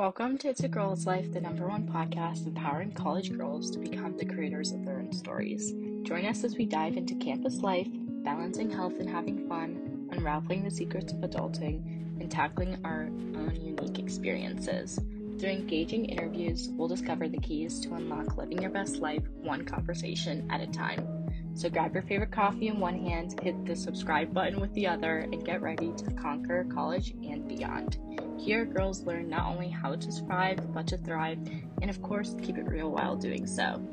[0.00, 4.16] Welcome to It's a Girl's Life, the number one podcast empowering college girls to become
[4.16, 5.74] the creators of their own stories.
[6.04, 7.86] Join us as we dive into campus life,
[8.24, 11.84] balancing health and having fun, unraveling the secrets of adulting,
[12.18, 14.98] and tackling our own unique experiences.
[15.38, 20.50] Through engaging interviews, we'll discover the keys to unlock living your best life one conversation
[20.50, 21.06] at a time.
[21.52, 25.18] So grab your favorite coffee in one hand, hit the subscribe button with the other,
[25.18, 27.98] and get ready to conquer college and beyond.
[28.40, 31.38] Here, girls learn not only how to survive, but to thrive,
[31.82, 33.86] and of course, keep it real while doing so.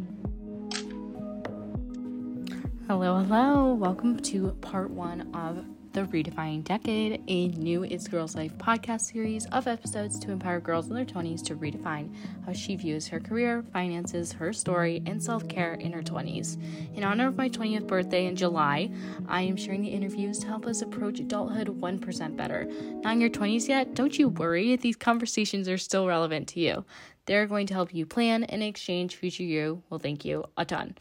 [2.87, 3.73] Hello, hello.
[3.73, 5.65] Welcome to part one of
[5.97, 10.89] the Redefining Decade, a new It's Girls Life podcast series of episodes to empower girls
[10.89, 12.13] in their 20s to redefine
[12.45, 16.61] how she views her career, finances, her story, and self care in her 20s.
[16.95, 18.91] In honor of my 20th birthday in July,
[19.27, 22.65] I am sharing the interviews to help us approach adulthood 1% better.
[23.01, 23.95] Not in your 20s yet?
[23.95, 26.85] Don't you worry, these conversations are still relevant to you.
[27.25, 30.95] They're going to help you plan and exchange future you will thank you a ton.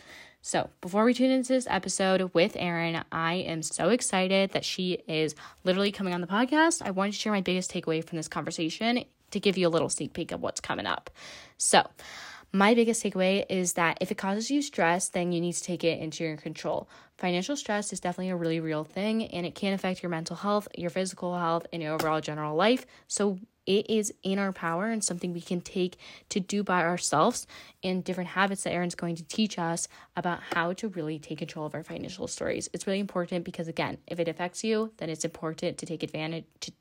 [0.47, 4.93] So, before we tune into this episode with Erin, I am so excited that she
[5.09, 6.83] is literally coming on the podcast.
[6.83, 9.03] I wanted to share my biggest takeaway from this conversation
[9.33, 11.11] to give you a little sneak peek of what's coming up.
[11.59, 11.85] So,
[12.53, 15.83] my biggest takeaway is that if it causes you stress, then you need to take
[15.83, 16.89] it into your control.
[17.19, 20.69] Financial stress is definitely a really real thing and it can affect your mental health,
[20.79, 22.87] your physical health, and your overall general life.
[23.09, 25.97] So, it is in our power and something we can take
[26.31, 27.47] to do by ourselves
[27.83, 31.67] and different habits that Erin's going to teach us about how to really take control
[31.67, 32.69] of our financial stories.
[32.73, 36.45] It's really important because again, if it affects you, then it's important to take advantage
[36.61, 36.73] to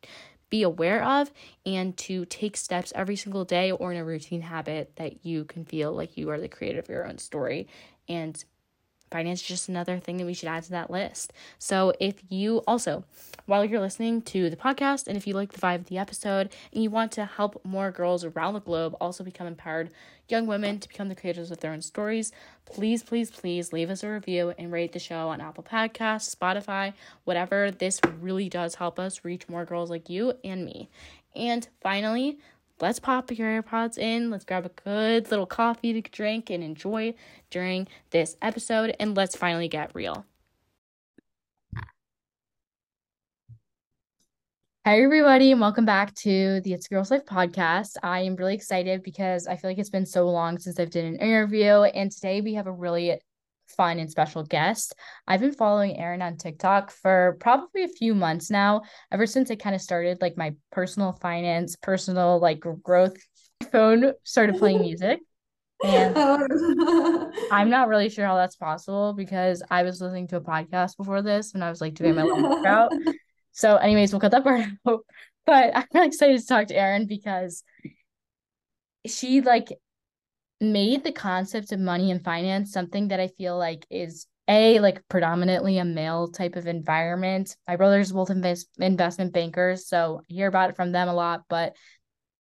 [0.50, 1.32] be aware of
[1.66, 5.66] and to take steps every single day or in a routine habit that you can
[5.66, 7.68] feel like you are the creator of your own story
[8.08, 8.46] and
[9.12, 11.34] finance is just another thing that we should add to that list.
[11.60, 13.04] So if you also,
[13.46, 16.50] while you're listening to the podcast, and if you like the vibe of the episode
[16.74, 19.92] and you want to help more girls around the globe also become empowered
[20.28, 22.32] young women to become the creators of their own stories,
[22.66, 26.94] please, please, please leave us a review and rate the show on Apple Podcasts, Spotify,
[27.24, 27.72] whatever.
[27.72, 30.90] This really does help us reach more girls like you and me.
[31.36, 32.40] And finally,
[32.82, 37.14] let's pop your AirPods in, let's grab a good little coffee to drink and enjoy
[37.50, 40.26] during this episode, and let's finally get real.
[44.86, 47.98] Hi, everybody, and welcome back to the It's Girls Life podcast.
[48.04, 51.06] I am really excited because I feel like it's been so long since I've done
[51.06, 53.20] an interview, and today we have a really
[53.76, 54.96] fun and special guest.
[55.28, 58.82] I've been following Erin on TikTok for probably a few months now,
[59.12, 63.18] ever since I kind of started like my personal finance, personal like growth
[63.72, 65.20] phone started playing music.
[65.84, 66.16] And
[67.52, 71.22] I'm not really sure how that's possible because I was listening to a podcast before
[71.22, 72.92] this when I was like doing my little workout.
[73.58, 75.06] So, anyways, we'll cut that part out.
[75.46, 77.64] But I'm really excited to talk to Erin because
[79.08, 79.70] she like
[80.62, 85.02] made the concept of money and finance something that I feel like is a like
[85.10, 87.56] predominantly a male type of environment.
[87.68, 91.44] My brothers both invest investment bankers, so I hear about it from them a lot,
[91.50, 91.76] but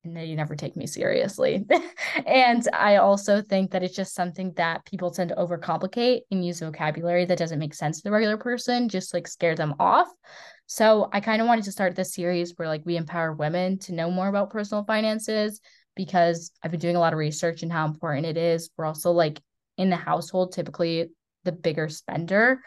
[0.04, 1.66] they never take me seriously.
[2.28, 6.60] and I also think that it's just something that people tend to overcomplicate and use
[6.60, 10.08] vocabulary that doesn't make sense to the regular person, just like scare them off.
[10.68, 13.94] So I kind of wanted to start this series where like we empower women to
[13.94, 15.60] know more about personal finances
[15.96, 18.70] because I've been doing a lot of research and how important it is.
[18.78, 19.42] We're also like
[19.78, 21.10] in the household, typically
[21.44, 22.62] the bigger spender.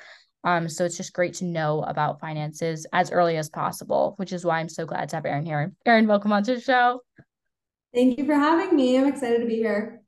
[0.45, 4.45] Um, so it's just great to know about finances as early as possible, which is
[4.45, 5.73] why I'm so glad to have Erin here.
[5.85, 7.03] Erin, welcome onto the show.
[7.95, 8.97] Thank you for having me.
[8.97, 10.03] I'm excited to be here.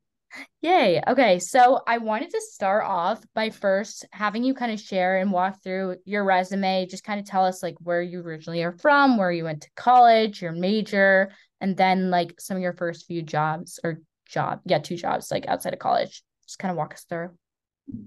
[0.61, 1.01] Yay.
[1.07, 1.39] Okay.
[1.39, 5.61] So I wanted to start off by first having you kind of share and walk
[5.61, 9.31] through your resume, just kind of tell us like where you originally are from, where
[9.31, 11.31] you went to college, your major,
[11.61, 15.47] and then like some of your first few jobs or job, yeah, two jobs like
[15.47, 16.23] outside of college.
[16.45, 17.29] Just kind of walk us through.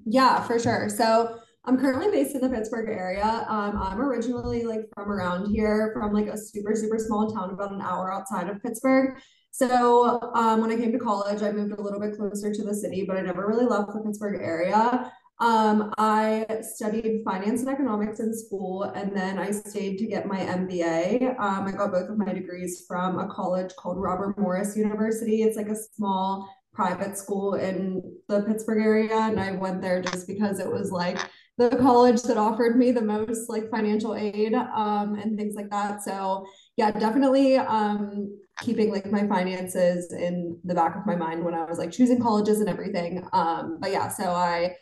[0.04, 0.88] Yeah, for sure.
[0.88, 3.46] So I'm currently based in the Pittsburgh area.
[3.48, 7.72] Um, I'm originally like from around here, from like a super, super small town about
[7.72, 9.18] an hour outside of Pittsburgh.
[9.50, 12.74] So um, when I came to college, I moved a little bit closer to the
[12.74, 15.12] city, but I never really left the Pittsburgh area.
[15.44, 20.38] Um, I studied finance and economics in school, and then I stayed to get my
[20.38, 21.38] MBA.
[21.38, 25.42] Um, I got both of my degrees from a college called Robert Morris University.
[25.42, 30.26] It's like a small private school in the Pittsburgh area, and I went there just
[30.26, 31.18] because it was like
[31.58, 36.02] the college that offered me the most like financial aid um, and things like that.
[36.02, 36.46] So
[36.78, 41.66] yeah, definitely um, keeping like my finances in the back of my mind when I
[41.66, 43.28] was like choosing colleges and everything.
[43.34, 44.76] Um, but yeah, so I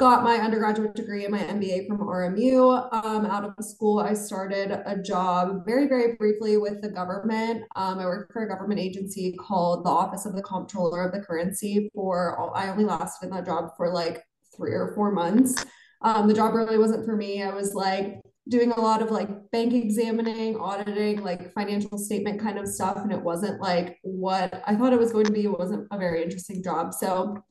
[0.00, 2.88] got my undergraduate degree and my MBA from RMU.
[3.04, 7.64] Um, out of school, I started a job very, very briefly with the government.
[7.76, 11.20] Um, I worked for a government agency called the Office of the Comptroller of the
[11.20, 14.24] Currency for, I only lasted in that job for like
[14.56, 15.66] three or four months.
[16.00, 17.42] Um, the job really wasn't for me.
[17.42, 22.58] I was like doing a lot of like bank examining, auditing, like financial statement kind
[22.58, 22.96] of stuff.
[22.96, 25.44] And it wasn't like what I thought it was going to be.
[25.44, 26.94] It wasn't a very interesting job.
[26.94, 27.44] So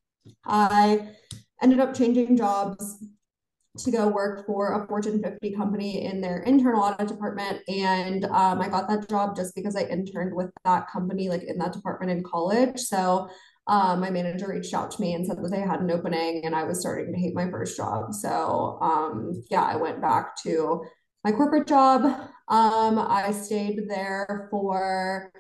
[0.46, 1.10] I
[1.62, 3.04] ended up changing jobs
[3.78, 7.62] to go work for a Fortune 50 company in their internal audit department.
[7.68, 11.58] And um, I got that job just because I interned with that company, like in
[11.60, 12.80] that department in college.
[12.80, 13.30] So
[13.68, 16.56] um, my manager reached out to me and said that they had an opening and
[16.56, 18.14] I was starting to hate my first job.
[18.14, 20.84] So um, yeah, I went back to
[21.24, 22.04] my corporate job.
[22.48, 25.32] Um, I stayed there for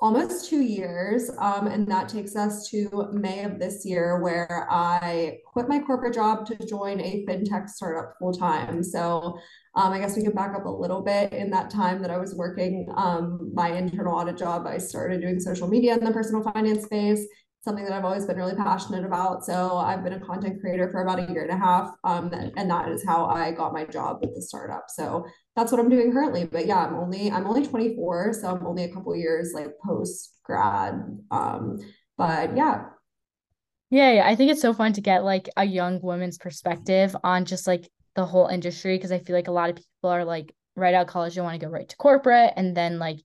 [0.00, 1.30] almost two years.
[1.38, 6.14] Um, and that takes us to May of this year, where I quit my corporate
[6.14, 8.82] job to join a fintech startup full time.
[8.82, 9.38] So
[9.74, 11.32] um, I guess we can back up a little bit.
[11.32, 15.38] In that time that I was working um, my internal audit job, I started doing
[15.38, 17.26] social media in the personal finance space
[17.62, 19.44] something that I've always been really passionate about.
[19.44, 21.92] So I've been a content creator for about a year and a half.
[22.04, 24.84] Um, and that is how I got my job with the startup.
[24.88, 25.26] So
[25.56, 26.44] that's what I'm doing currently.
[26.44, 30.36] But yeah, I'm only I'm only 24, so I'm only a couple years like post
[30.42, 30.94] grad.
[31.30, 31.78] Um,
[32.16, 32.84] but yeah.
[33.90, 37.66] Yeah, I think it's so fun to get like a young woman's perspective on just
[37.66, 40.94] like the whole industry because I feel like a lot of people are like right
[40.94, 43.18] out of college, they want to go right to corporate, and then like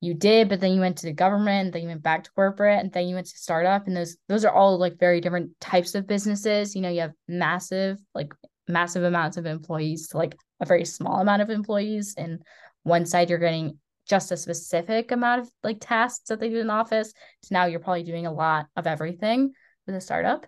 [0.00, 2.80] you did, but then you went to the government, then you went back to corporate,
[2.80, 3.86] and then you went to startup.
[3.86, 6.74] And those those are all like very different types of businesses.
[6.74, 8.32] You know, you have massive, like
[8.68, 12.14] massive amounts of employees to like a very small amount of employees.
[12.16, 12.42] And
[12.82, 16.66] one side you're getting just a specific amount of like tasks that they do in
[16.66, 17.12] the office.
[17.44, 19.52] To now you're probably doing a lot of everything
[19.86, 20.46] with a startup.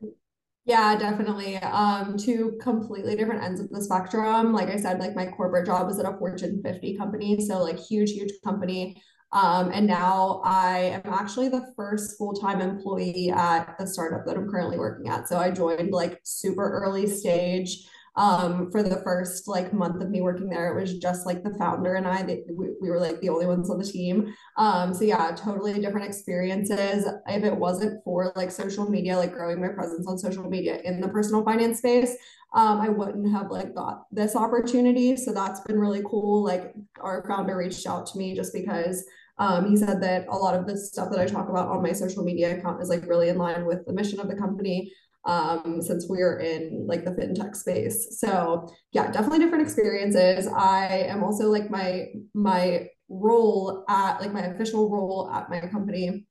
[0.66, 1.56] Yeah, definitely.
[1.56, 4.52] Um, two completely different ends of the spectrum.
[4.52, 7.40] Like I said, like my corporate job is at a Fortune 50 company.
[7.40, 9.02] So like huge, huge company.
[9.32, 14.48] Um, and now I am actually the first full-time employee at the startup that I'm
[14.50, 15.28] currently working at.
[15.28, 17.88] So I joined like super early stage.
[18.16, 21.54] Um, for the first like month of me working there, it was just like the
[21.54, 24.34] founder and I, they, we, we were like the only ones on the team.
[24.56, 27.06] Um, so yeah, totally different experiences.
[27.28, 31.00] If it wasn't for like social media, like growing my presence on social media in
[31.00, 32.16] the personal finance space,
[32.54, 35.16] um, I wouldn't have like got this opportunity.
[35.16, 36.42] So that's been really cool.
[36.42, 39.04] Like our founder reached out to me just because
[39.38, 41.92] um, he said that a lot of the stuff that I talk about on my
[41.92, 44.92] social media account is like really in line with the mission of the company
[45.24, 48.18] um, since we're in like the fintech space.
[48.18, 50.48] So yeah, definitely different experiences.
[50.48, 56.26] I am also like my my role at like my official role at my company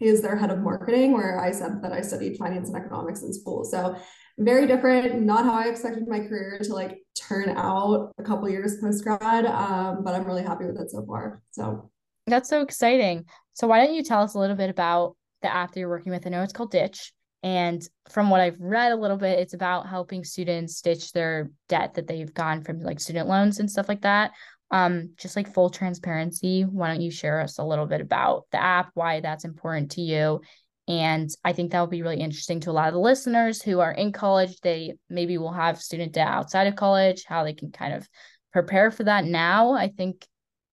[0.00, 3.32] is their head of marketing, where I said that I studied finance and economics in
[3.32, 3.64] school.
[3.64, 3.96] So
[4.38, 8.80] very different, not how I expected my career to like turn out a couple years
[8.80, 9.44] post grad.
[9.44, 11.42] Um, but I'm really happy with it so far.
[11.50, 11.90] So
[12.26, 13.24] that's so exciting.
[13.54, 16.12] So why don't you tell us a little bit about the app that you're working
[16.12, 16.26] with?
[16.26, 17.12] I know it's called Ditch.
[17.42, 21.94] And from what I've read a little bit, it's about helping students ditch their debt
[21.94, 24.32] that they've gone from like student loans and stuff like that.
[24.70, 28.62] Um, just like full transparency, why don't you share us a little bit about the
[28.62, 30.42] app, why that's important to you,
[30.90, 33.78] and I think that will be really interesting to a lot of the listeners who
[33.78, 34.60] are in college.
[34.60, 38.08] They maybe will have student debt outside of college, how they can kind of
[38.52, 40.26] prepare for that now, I think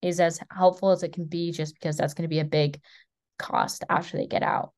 [0.08, 2.82] is as helpful as it can be, just because that's going to be a big
[3.38, 4.72] cost after they get out.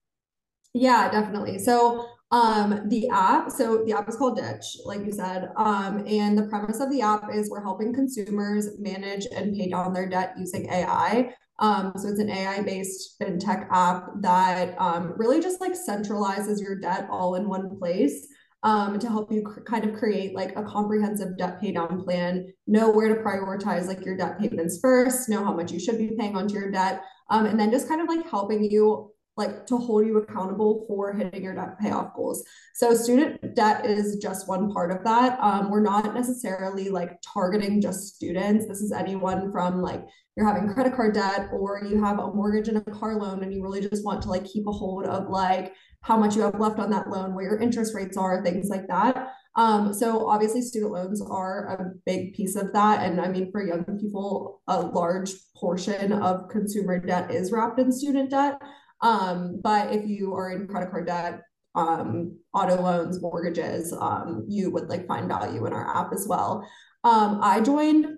[0.73, 1.59] Yeah, definitely.
[1.59, 6.37] So um the app so the app is called ditch like you said um and
[6.37, 10.35] the premise of the app is we're helping consumers manage and pay down their debt
[10.37, 16.61] using ai um, so it's an AI-based fintech app that um, really just like centralizes
[16.61, 18.27] your debt all in one place
[18.63, 22.51] um, to help you cr- kind of create like a comprehensive debt pay down plan,
[22.67, 26.15] know where to prioritize like your debt payments first, know how much you should be
[26.17, 29.77] paying onto your debt, um, and then just kind of like helping you like to
[29.77, 32.43] hold you accountable for hitting your debt payoff goals.
[32.75, 35.39] So student debt is just one part of that.
[35.41, 38.67] Um, we're not necessarily like targeting just students.
[38.67, 40.05] This is anyone from like
[40.35, 43.53] you're having credit card debt or you have a mortgage and a car loan and
[43.53, 46.59] you really just want to like keep a hold of like how much you have
[46.59, 49.33] left on that loan, where your interest rates are, things like that.
[49.55, 53.03] Um, so obviously student loans are a big piece of that.
[53.03, 57.91] And I mean, for young people, a large portion of consumer debt is wrapped in
[57.91, 58.61] student debt.
[59.01, 61.41] Um, but if you are in credit card debt,
[61.75, 66.67] um, auto loans, mortgages, um, you would like find value in our app as well.
[67.03, 68.17] Um, I joined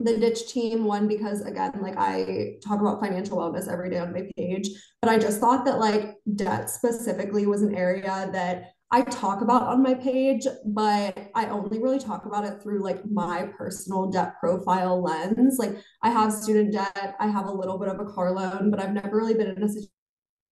[0.00, 4.12] the ditch team one because again like i talk about financial wellness every day on
[4.12, 4.68] my page
[5.02, 9.64] but i just thought that like debt specifically was an area that I talk about
[9.64, 14.40] on my page, but I only really talk about it through like my personal debt
[14.40, 15.58] profile lens.
[15.58, 18.80] Like I have student debt, I have a little bit of a car loan, but
[18.80, 19.90] I've never really been in a situation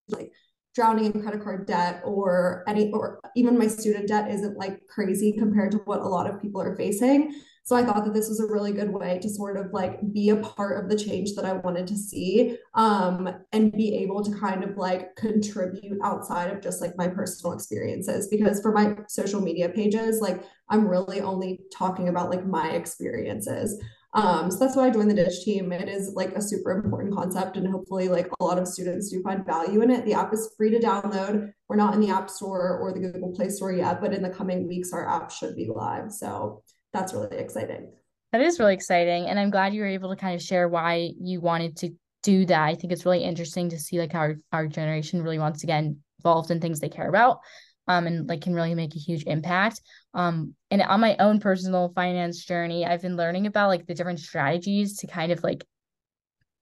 [0.09, 0.33] like
[0.75, 5.33] drowning in credit card debt or any or even my student debt isn't like crazy
[5.33, 7.35] compared to what a lot of people are facing.
[7.65, 10.29] So I thought that this was a really good way to sort of like be
[10.29, 14.39] a part of the change that I wanted to see um, and be able to
[14.39, 18.29] kind of like contribute outside of just like my personal experiences.
[18.29, 23.83] Because for my social media pages, like I'm really only talking about like my experiences.
[24.17, 25.73] Um, so that's why I joined the Ditch team.
[25.73, 29.23] It is like a super important concept, and hopefully, like a lot of students do
[29.23, 30.07] find value in it.
[30.07, 31.53] The app is free to download.
[31.69, 34.31] We're not in the App Store or the Google Play Store yet, but in the
[34.31, 36.11] coming weeks, our app should be live.
[36.11, 36.63] So
[36.95, 37.93] that's really exciting.
[38.33, 39.27] That is really exciting.
[39.27, 41.91] And I'm glad you were able to kind of share why you wanted to
[42.23, 42.63] do that.
[42.63, 45.67] I think it's really interesting to see like how our, our generation really wants to
[45.67, 47.41] get involved in things they care about.
[47.89, 49.81] Um, and like can really make a huge impact.
[50.17, 54.19] Um, and on my own personal finance journey, I've been learning about like the different
[54.19, 55.65] strategies to kind of like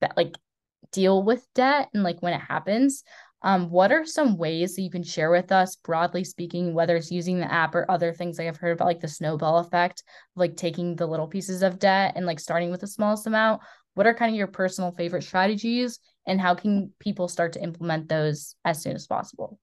[0.01, 0.37] that like
[0.91, 3.05] deal with debt and like when it happens.
[3.43, 7.13] Um, what are some ways that you can share with us, broadly speaking, whether it's
[7.13, 10.03] using the app or other things like I've heard about, like the snowball effect,
[10.35, 13.63] like taking the little pieces of debt and like starting with the smallest amount?
[13.95, 18.09] What are kind of your personal favorite strategies, and how can people start to implement
[18.09, 19.61] those as soon as possible?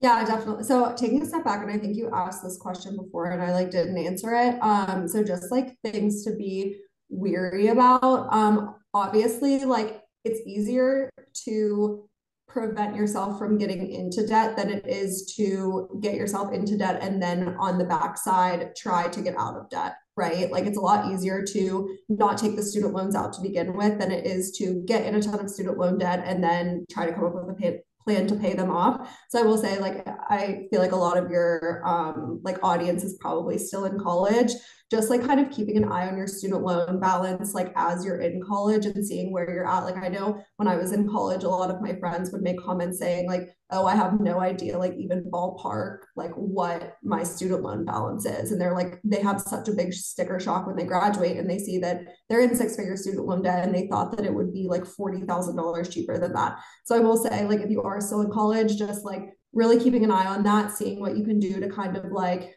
[0.00, 0.64] Yeah, definitely.
[0.64, 3.52] So taking a step back, and I think you asked this question before, and I
[3.52, 4.62] like didn't answer it.
[4.62, 6.76] Um, so just like things to be
[7.08, 8.32] weary about.
[8.32, 11.10] Um, obviously, like it's easier
[11.44, 12.08] to
[12.48, 17.20] prevent yourself from getting into debt than it is to get yourself into debt and
[17.20, 21.12] then on the backside try to get out of debt right like it's a lot
[21.12, 24.82] easier to not take the student loans out to begin with than it is to
[24.86, 27.50] get in a ton of student loan debt and then try to come up with
[27.50, 29.12] a pay- plan to pay them off.
[29.28, 33.02] So I will say, like, I feel like a lot of your um, like audience
[33.02, 34.52] is probably still in college.
[34.88, 38.20] Just like kind of keeping an eye on your student loan balance, like as you're
[38.20, 39.84] in college and seeing where you're at.
[39.84, 42.60] Like I know when I was in college, a lot of my friends would make
[42.60, 47.62] comments saying like, "Oh, I have no idea, like even ballpark, like what my student
[47.62, 50.84] loan balance is," and they're like, they have such a big sticker shock when they
[50.84, 54.16] graduate and they see that they're in six figure student loan debt and they thought
[54.16, 56.58] that it would be like forty thousand dollars cheaper than that.
[56.84, 60.04] So I will say, like, if you are still in college, just like really keeping
[60.04, 62.54] an eye on that, seeing what you can do to kind of like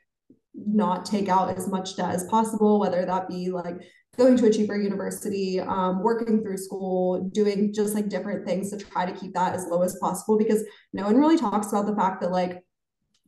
[0.66, 3.76] not take out as much debt as possible, whether that be like
[4.18, 8.78] going to a cheaper university, um, working through school, doing just like different things to
[8.78, 10.64] try to keep that as low as possible because
[10.94, 12.64] no one really talks about the fact that like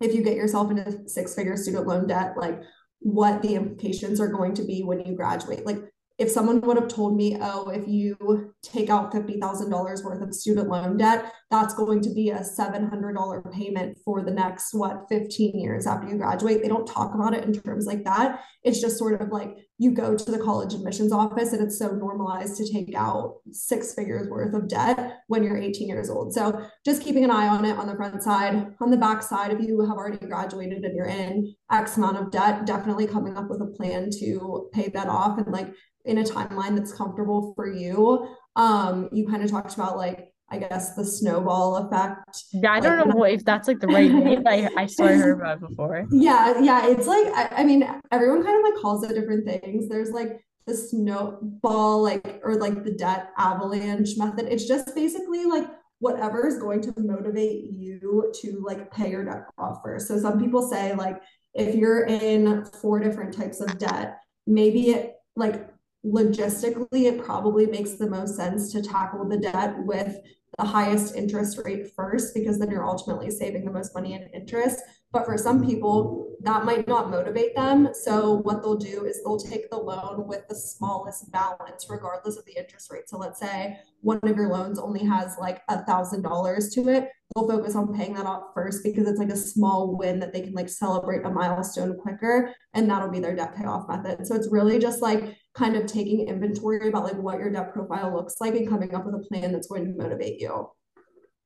[0.02, 2.62] if you get yourself into six figure student loan debt, like
[3.00, 5.66] what the implications are going to be when you graduate.
[5.66, 5.80] Like
[6.22, 10.70] if someone would have told me, oh, if you take out $50,000 worth of student
[10.70, 15.88] loan debt, that's going to be a $700 payment for the next, what, 15 years
[15.88, 16.62] after you graduate.
[16.62, 18.42] They don't talk about it in terms like that.
[18.64, 21.88] It's just sort of like you go to the college admissions office and it's so
[21.88, 26.36] normalized to take out six figures worth of debt when you're 18 years old.
[26.36, 28.76] So just keeping an eye on it on the front side.
[28.80, 32.30] On the back side, if you have already graduated and you're in X amount of
[32.30, 35.74] debt, definitely coming up with a plan to pay that off and like
[36.06, 38.28] in a timeline that's comfortable for you.
[38.56, 42.44] Um, you kind of talked about like I guess the snowball effect.
[42.52, 44.44] Yeah, I don't like, know if that's like the right name.
[44.46, 46.06] I, I swear heard about before.
[46.12, 46.88] Yeah, yeah.
[46.88, 49.88] It's like I, I, mean, everyone kind of like calls it different things.
[49.88, 54.48] There's like the snowball, like or like the debt avalanche method.
[54.50, 59.46] It's just basically like whatever is going to motivate you to like pay your debt
[59.58, 60.10] off first.
[60.10, 61.22] So some people say like
[61.54, 65.71] if you're in four different types of debt, maybe it like
[66.06, 70.18] logistically, it probably makes the most sense to tackle the debt with
[70.58, 74.82] the highest interest rate first because then you're ultimately saving the most money in interest.
[75.12, 77.90] But for some people, that might not motivate them.
[77.94, 82.46] So what they'll do is they'll take the loan with the smallest balance, regardless of
[82.46, 83.10] the interest rate.
[83.10, 87.10] So let's say one of your loans only has like a thousand dollars to it.
[87.36, 90.42] They'll focus on paying that off first because it's like a small win that they
[90.42, 92.54] can like celebrate a milestone quicker.
[92.74, 94.28] And that'll be their debt payoff method.
[94.28, 98.14] So it's really just like kind of taking inventory about like what your debt profile
[98.14, 100.70] looks like and coming up with a plan that's going to motivate you.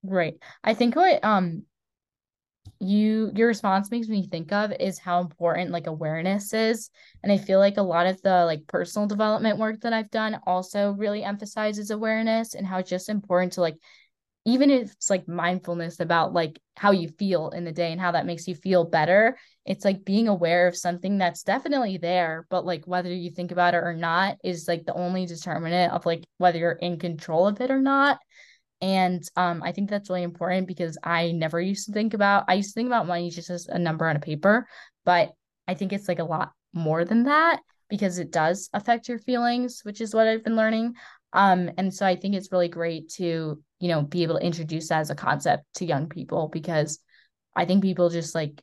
[0.04, 0.36] Right.
[0.64, 1.64] I think what um
[2.80, 6.90] you your response makes me think of is how important like awareness is
[7.24, 10.38] and i feel like a lot of the like personal development work that i've done
[10.46, 13.78] also really emphasizes awareness and how it's just important to like
[14.46, 18.12] even if it's like mindfulness about like how you feel in the day and how
[18.12, 22.66] that makes you feel better it's like being aware of something that's definitely there but
[22.66, 26.24] like whether you think about it or not is like the only determinant of like
[26.38, 28.20] whether you're in control of it or not
[28.82, 32.56] And um, I think that's really important because I never used to think about, I
[32.56, 34.68] used to think about money just as a number on a paper,
[35.06, 35.32] but
[35.68, 39.82] I think it's like a lot more than that because it does affect your feelings,
[39.84, 40.96] which is what I've been learning.
[41.34, 44.90] Um, and so I think it's really great to, you know, be able to introduce
[44.90, 47.00] that as a concept to young people because
[47.56, 48.62] I think people just like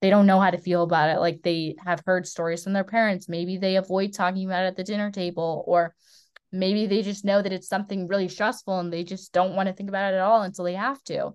[0.00, 1.20] they don't know how to feel about it.
[1.20, 3.28] Like they have heard stories from their parents.
[3.28, 5.94] Maybe they avoid talking about it at the dinner table, or
[6.50, 9.72] maybe they just know that it's something really stressful and they just don't want to
[9.72, 11.26] think about it at all until they have to.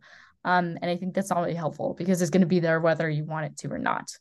[0.43, 3.09] Um, and I think that's not really helpful because it's going to be there whether
[3.09, 4.11] you want it to or not.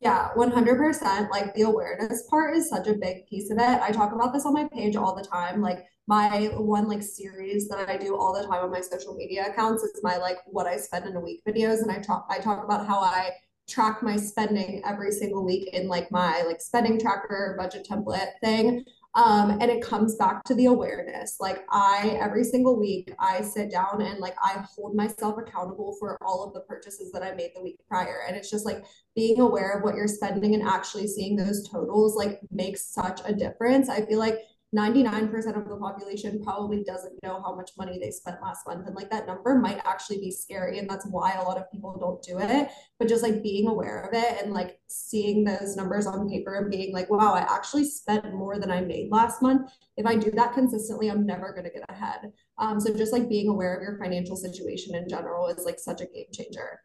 [0.00, 1.30] Yeah, 100%.
[1.30, 3.80] Like the awareness part is such a big piece of it.
[3.82, 5.62] I talk about this on my page all the time.
[5.62, 9.46] Like my one like series that I do all the time on my social media
[9.48, 12.38] accounts is my like what I spend in a week videos and I talk I
[12.38, 13.30] talk about how I
[13.68, 18.84] track my spending every single week in like my like spending tracker budget template thing
[19.16, 21.38] um, and it comes back to the awareness.
[21.40, 26.18] Like i every single week i sit down and like i hold myself accountable for
[26.24, 28.20] all of the purchases that i made the week prior.
[28.28, 32.14] And it's just like being aware of what you're spending and actually seeing those totals
[32.14, 33.88] like makes such a difference.
[33.88, 34.38] I feel like
[34.76, 38.86] 99% of the population probably doesn't know how much money they spent last month.
[38.86, 40.78] And like that number might actually be scary.
[40.78, 42.68] And that's why a lot of people don't do it.
[42.98, 46.70] But just like being aware of it and like seeing those numbers on paper and
[46.70, 49.70] being like, wow, I actually spent more than I made last month.
[49.96, 52.32] If I do that consistently, I'm never going to get ahead.
[52.58, 56.02] Um, so just like being aware of your financial situation in general is like such
[56.02, 56.80] a game changer.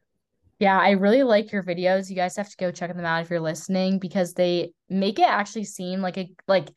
[0.61, 2.07] Yeah, I really like your videos.
[2.07, 5.27] You guys have to go check them out if you're listening because they make it
[5.27, 6.69] actually seem like a like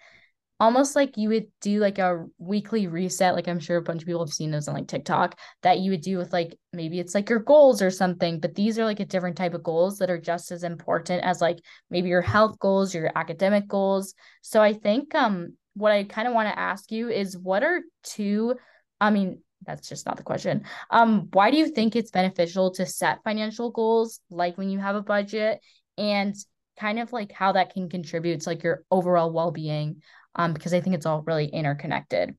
[0.64, 4.06] almost like you would do like a weekly reset like i'm sure a bunch of
[4.06, 7.14] people have seen those on like tiktok that you would do with like maybe it's
[7.14, 10.08] like your goals or something but these are like a different type of goals that
[10.08, 11.58] are just as important as like
[11.90, 14.14] maybe your health goals your academic goals.
[14.40, 17.82] So i think um what i kind of want to ask you is what are
[18.02, 18.54] two
[19.00, 20.64] i mean that's just not the question.
[20.90, 24.96] Um why do you think it's beneficial to set financial goals like when you have
[24.96, 25.60] a budget
[25.96, 26.34] and
[26.78, 30.02] kind of like how that can contribute to like your overall well-being
[30.36, 32.36] um, because I think it's all really interconnected.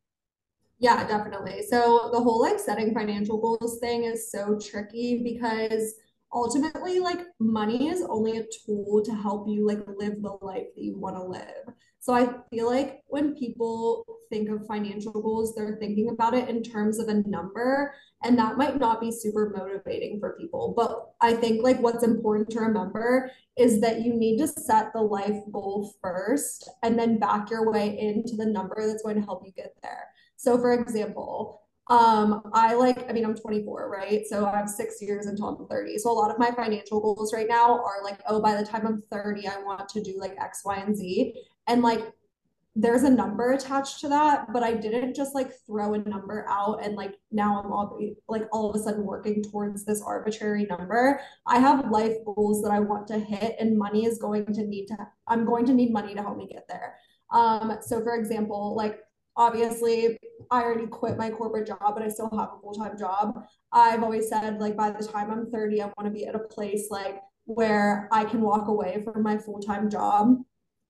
[0.79, 1.63] Yeah, definitely.
[1.63, 5.95] So the whole like setting financial goals thing is so tricky because
[6.35, 10.83] ultimately like money is only a tool to help you like live the life that
[10.83, 11.73] you want to live.
[12.01, 16.61] So I feel like when people think of financial goals, they're thinking about it in
[16.61, 20.75] terms of a number, and that might not be super motivating for people.
[20.77, 25.01] But I think like what's important to remember is that you need to set the
[25.01, 29.41] life goal first and then back your way into the number that's going to help
[29.43, 30.09] you get there.
[30.35, 34.25] So for example, um, I like, I mean, I'm 24, right?
[34.27, 35.99] So I have six years until I'm 30.
[35.99, 38.87] So a lot of my financial goals right now are like, oh, by the time
[38.87, 41.35] I'm 30, I want to do like X, Y, and Z.
[41.67, 42.01] And like,
[42.77, 46.83] there's a number attached to that, but I didn't just like throw a number out
[46.83, 51.21] and like now I'm all like all of a sudden working towards this arbitrary number.
[51.47, 54.87] I have life goals that I want to hit, and money is going to need
[54.87, 56.95] to, I'm going to need money to help me get there.
[57.31, 58.99] Um, so for example, like
[59.37, 60.17] obviously
[60.51, 63.43] I already quit my corporate job, but I still have a full-time job.
[63.71, 66.39] I've always said like by the time I'm 30, I want to be at a
[66.39, 70.37] place like where I can walk away from my full-time job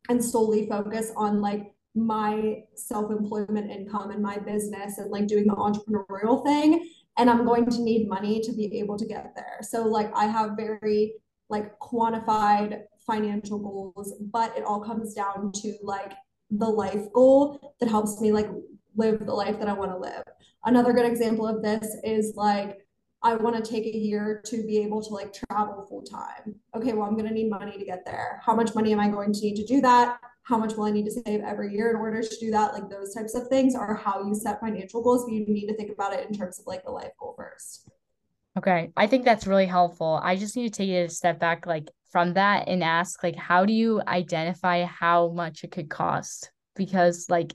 [0.09, 5.55] and solely focus on like my self-employment income and my business and like doing the
[5.55, 9.83] entrepreneurial thing and i'm going to need money to be able to get there so
[9.83, 11.13] like i have very
[11.49, 16.11] like quantified financial goals but it all comes down to like
[16.51, 18.49] the life goal that helps me like
[18.95, 20.23] live the life that I want to live.
[20.63, 22.85] Another good example of this is like
[23.21, 26.55] I want to take a year to be able to like travel full time.
[26.75, 28.39] Okay, well, I'm going to need money to get there.
[28.45, 30.19] How much money am I going to need to do that?
[30.43, 32.73] How much will I need to save every year in order to do that?
[32.73, 35.75] Like those types of things are how you set financial goals, but you need to
[35.75, 37.89] think about it in terms of like the life goal first.
[38.57, 40.19] Okay, I think that's really helpful.
[40.21, 41.65] I just need to take it a step back.
[41.65, 46.49] Like from that and ask like how do you identify how much it could cost?
[46.73, 47.53] Because like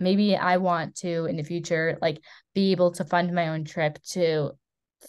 [0.00, 2.18] maybe i want to in the future like
[2.54, 4.50] be able to fund my own trip to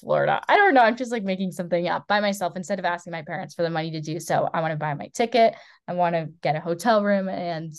[0.01, 0.41] florida.
[0.49, 0.81] I don't know.
[0.81, 3.69] I'm just like making something up by myself instead of asking my parents for the
[3.69, 4.49] money to do so.
[4.53, 5.55] I want to buy my ticket.
[5.87, 7.73] I want to get a hotel room and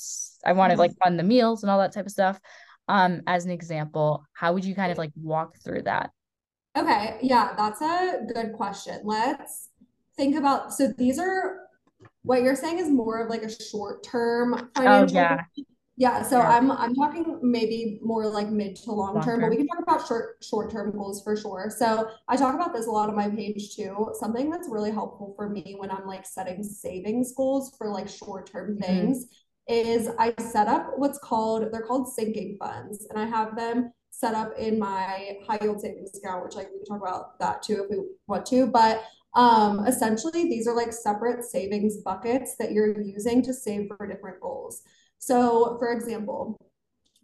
[0.46, 2.40] i want to like fund the meals and all that type of stuff.
[2.88, 6.08] Um as an example how would you kind of like walk through that?
[6.74, 7.18] Okay.
[7.20, 9.02] Yeah that's a good question.
[9.04, 9.68] Let's
[10.16, 11.60] think about so these are
[12.22, 15.18] what you're saying is more of like a short term financial.
[15.18, 15.40] Oh, yeah.
[15.98, 16.50] Yeah, so yeah.
[16.50, 19.78] I'm I'm talking maybe more like mid to long, long term, but we can talk
[19.80, 21.72] about short short term goals for sure.
[21.74, 24.10] So I talk about this a lot on my page too.
[24.12, 28.46] Something that's really helpful for me when I'm like setting savings goals for like short
[28.50, 28.82] term mm-hmm.
[28.82, 29.26] things
[29.68, 34.34] is I set up what's called they're called sinking funds, and I have them set
[34.34, 37.84] up in my high yield savings account, which like we can talk about that too
[37.84, 38.66] if we want to.
[38.66, 39.02] But
[39.36, 44.40] um, essentially, these are like separate savings buckets that you're using to save for different
[44.40, 44.82] goals.
[45.18, 46.58] So, for example,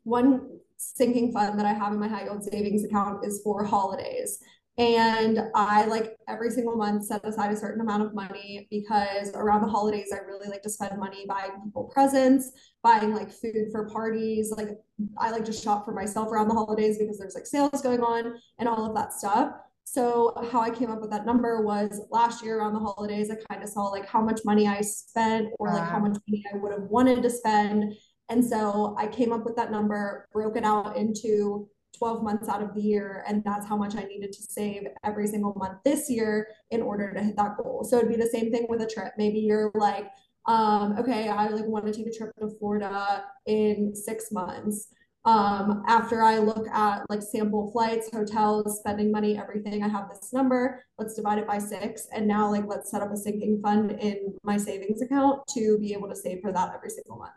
[0.05, 4.38] one sinking fund that I have in my high yield savings account is for holidays.
[4.77, 9.62] And I like every single month set aside a certain amount of money because around
[9.62, 12.51] the holidays, I really like to spend money buying people presents,
[12.83, 14.53] buying like food for parties.
[14.55, 14.70] Like
[15.18, 18.35] I like to shop for myself around the holidays because there's like sales going on
[18.59, 19.53] and all of that stuff.
[19.84, 23.36] So how I came up with that number was last year around the holidays, I
[23.52, 26.56] kind of saw like how much money I spent or like how much money I
[26.56, 27.94] would have wanted to spend.
[28.28, 31.68] And so I came up with that number, broke it out into
[31.98, 33.24] 12 months out of the year.
[33.28, 37.12] And that's how much I needed to save every single month this year in order
[37.12, 37.84] to hit that goal.
[37.84, 39.12] So it'd be the same thing with a trip.
[39.18, 40.08] Maybe you're like,
[40.46, 44.88] um, okay, I like want to take a trip to Florida in six months.
[45.24, 50.32] Um, after I look at like sample flights, hotels, spending money, everything, I have this
[50.32, 50.85] number.
[50.98, 52.08] Let's divide it by six.
[52.12, 55.92] And now like let's set up a sinking fund in my savings account to be
[55.92, 57.32] able to save for that every single month.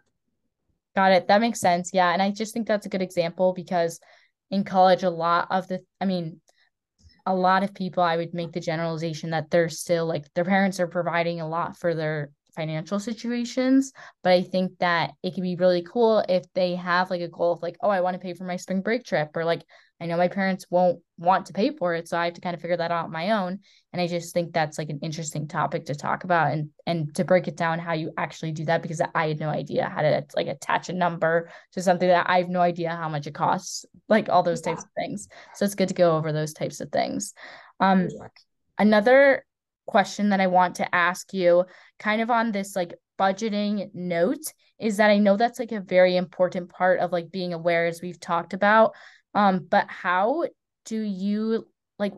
[0.95, 1.28] Got it.
[1.28, 1.91] That makes sense.
[1.93, 2.12] Yeah.
[2.12, 4.00] And I just think that's a good example because
[4.52, 6.39] in college a lot of the i mean
[7.26, 10.80] a lot of people i would make the generalization that they're still like their parents
[10.80, 15.56] are providing a lot for their financial situations but i think that it can be
[15.56, 18.34] really cool if they have like a goal of like oh i want to pay
[18.34, 19.63] for my spring break trip or like
[20.00, 22.54] I know my parents won't want to pay for it, so I have to kind
[22.54, 23.60] of figure that out on my own.
[23.94, 27.24] And I just think that's like an interesting topic to talk about and and to
[27.24, 30.26] break it down how you actually do that because I had no idea how to
[30.36, 33.86] like attach a number to something that I have no idea how much it costs,
[34.10, 34.74] like all those yeah.
[34.74, 35.30] types of things.
[35.54, 37.34] So it's good to go over those types of things.
[37.80, 38.10] Um,
[38.78, 39.46] another
[39.86, 41.65] question that I want to ask you,
[42.00, 46.17] kind of on this like budgeting note, is that I know that's like a very
[46.17, 48.93] important part of like being aware, as we've talked about.
[49.34, 50.45] Um, but how
[50.86, 51.67] do you
[52.00, 52.13] like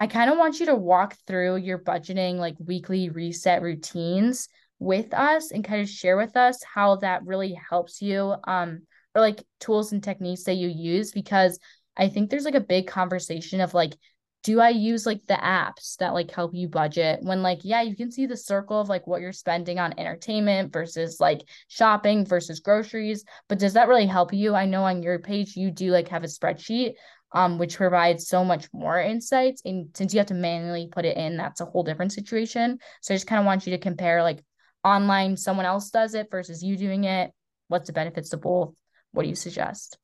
[0.00, 4.48] I kind of want you to walk through your budgeting like weekly reset routines
[4.78, 8.82] with us and kind of share with us how that really helps you um
[9.14, 11.58] or like tools and techniques that you use because
[11.96, 13.96] I think there's like a big conversation of like
[14.44, 17.20] do I use like the apps that like help you budget?
[17.22, 20.72] When like yeah you can see the circle of like what you're spending on entertainment
[20.72, 24.54] versus like shopping versus groceries but does that really help you?
[24.54, 26.94] I know on your page you do like have a spreadsheet
[27.32, 31.16] um which provides so much more insights and since you have to manually put it
[31.16, 32.78] in that's a whole different situation.
[33.02, 34.42] So I just kind of want you to compare like
[34.84, 37.32] online someone else does it versus you doing it.
[37.66, 38.74] What's the benefits to both?
[39.12, 39.98] What do you suggest?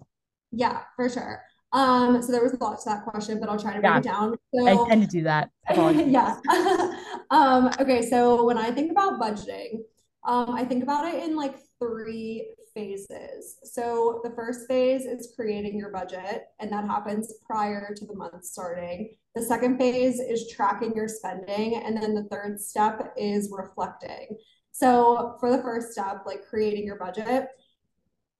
[0.50, 1.42] Yeah for sure
[1.74, 3.98] um, so there was a lot to that question, but I'll try to break yeah,
[3.98, 4.36] it down.
[4.54, 5.50] So, I tend to do that.
[5.70, 6.38] yeah.
[7.30, 9.80] um, okay, so when I think about budgeting,
[10.24, 13.58] um, I think about it in like three phases.
[13.64, 18.44] So the first phase is creating your budget, and that happens prior to the month
[18.44, 19.16] starting.
[19.34, 24.36] The second phase is tracking your spending, and then the third step is reflecting.
[24.70, 27.48] So for the first step, like creating your budget,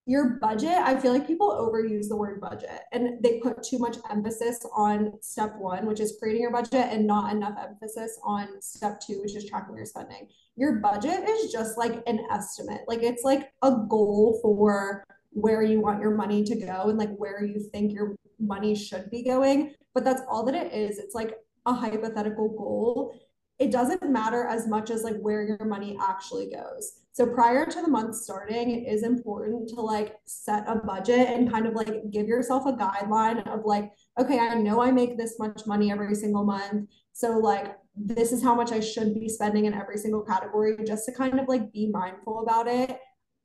[0.07, 3.97] your budget, I feel like people overuse the word budget and they put too much
[4.11, 9.01] emphasis on step one, which is creating your budget, and not enough emphasis on step
[9.01, 10.29] two, which is tracking your spending.
[10.57, 15.81] Your budget is just like an estimate, like it's like a goal for where you
[15.81, 19.75] want your money to go and like where you think your money should be going.
[19.95, 20.99] But that's all that it is.
[20.99, 21.35] It's like
[21.67, 23.19] a hypothetical goal.
[23.59, 27.01] It doesn't matter as much as like where your money actually goes.
[27.15, 31.49] So prior to the month starting, it is important to like set a budget and
[31.49, 35.39] kind of like give yourself a guideline of like, okay, I know I make this
[35.39, 36.91] much money every single month.
[37.13, 41.07] So like this is how much I should be spending in every single category just
[41.07, 42.99] to kind of like be mindful about it.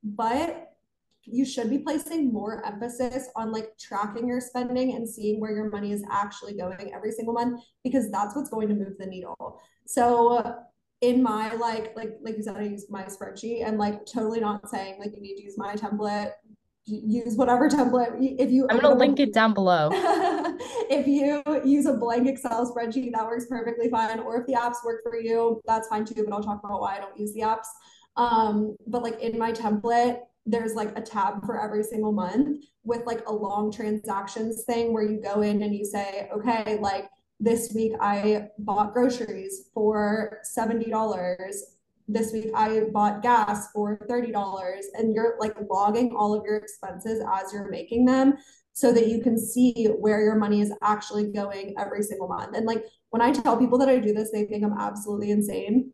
[0.03, 0.71] But
[1.25, 5.69] you should be placing more emphasis on like tracking your spending and seeing where your
[5.69, 9.62] money is actually going every single month because that's what's going to move the needle.
[9.86, 10.55] So
[11.01, 14.69] in my like like like you said i use my spreadsheet and like totally not
[14.69, 16.31] saying like you need to use my template
[16.89, 18.17] use whatever template.
[18.39, 19.89] If you i'm gonna link it down below.
[20.91, 24.83] If you use a blank excel spreadsheet that works perfectly fine or if the apps
[24.83, 27.41] work for you that's fine too but i'll talk about why i don't use the
[27.41, 27.67] apps.
[28.17, 33.05] Um but like in my template there's like a tab for every single month with
[33.05, 37.05] like a long transactions thing where you go in and you say okay like
[37.39, 41.54] this week I bought groceries for $70.
[42.08, 44.82] This week I bought gas for $30.
[44.95, 48.36] And you're like logging all of your expenses as you're making them
[48.73, 52.56] so that you can see where your money is actually going every single month.
[52.56, 55.93] And like when I tell people that I do this, they think I'm absolutely insane.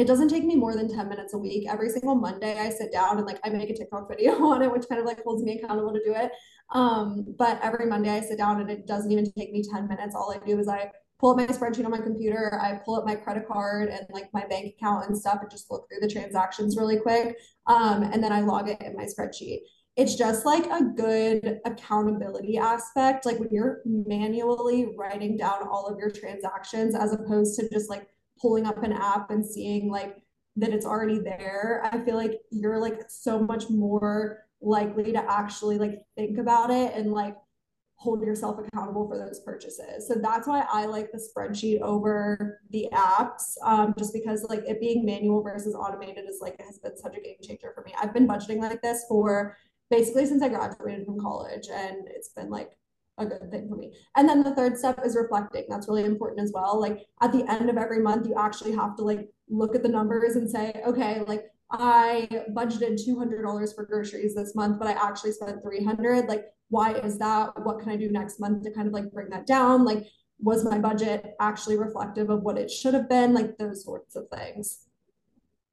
[0.00, 1.66] It doesn't take me more than 10 minutes a week.
[1.68, 4.70] Every single Monday, I sit down and like I make a TikTok video on it,
[4.70, 6.32] which kind of like holds me accountable to do it.
[6.70, 10.14] Um, but every Monday, I sit down and it doesn't even take me 10 minutes.
[10.14, 13.06] All I do is I pull up my spreadsheet on my computer, I pull up
[13.06, 16.12] my credit card and like my bank account and stuff and just look through the
[16.12, 17.38] transactions really quick.
[17.66, 19.60] Um, and then I log it in my spreadsheet.
[19.96, 23.24] It's just like a good accountability aspect.
[23.24, 28.08] Like when you're manually writing down all of your transactions as opposed to just like
[28.44, 30.18] pulling up an app and seeing like
[30.56, 35.78] that it's already there, I feel like you're like so much more likely to actually
[35.78, 37.36] like think about it and like
[37.96, 40.06] hold yourself accountable for those purchases.
[40.06, 44.78] So that's why I like the spreadsheet over the apps, um, just because like it
[44.78, 47.94] being manual versus automated is like has been such a game changer for me.
[47.98, 49.56] I've been budgeting like this for
[49.90, 52.72] basically since I graduated from college, and it's been like
[53.18, 53.92] a good thing for me.
[54.16, 55.64] And then the third step is reflecting.
[55.68, 56.80] That's really important as well.
[56.80, 59.88] Like at the end of every month, you actually have to like look at the
[59.88, 65.32] numbers and say, okay, like I budgeted $200 for groceries this month, but I actually
[65.32, 66.26] spent 300.
[66.26, 67.52] Like, why is that?
[67.64, 69.84] What can I do next month to kind of like bring that down?
[69.84, 70.06] Like,
[70.40, 73.32] was my budget actually reflective of what it should have been?
[73.34, 74.83] Like, those sorts of things.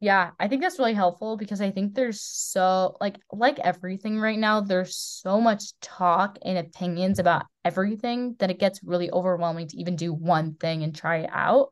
[0.03, 4.37] Yeah, I think that's really helpful because I think there's so like like everything right
[4.39, 9.77] now, there's so much talk and opinions about everything that it gets really overwhelming to
[9.77, 11.69] even do one thing and try it out.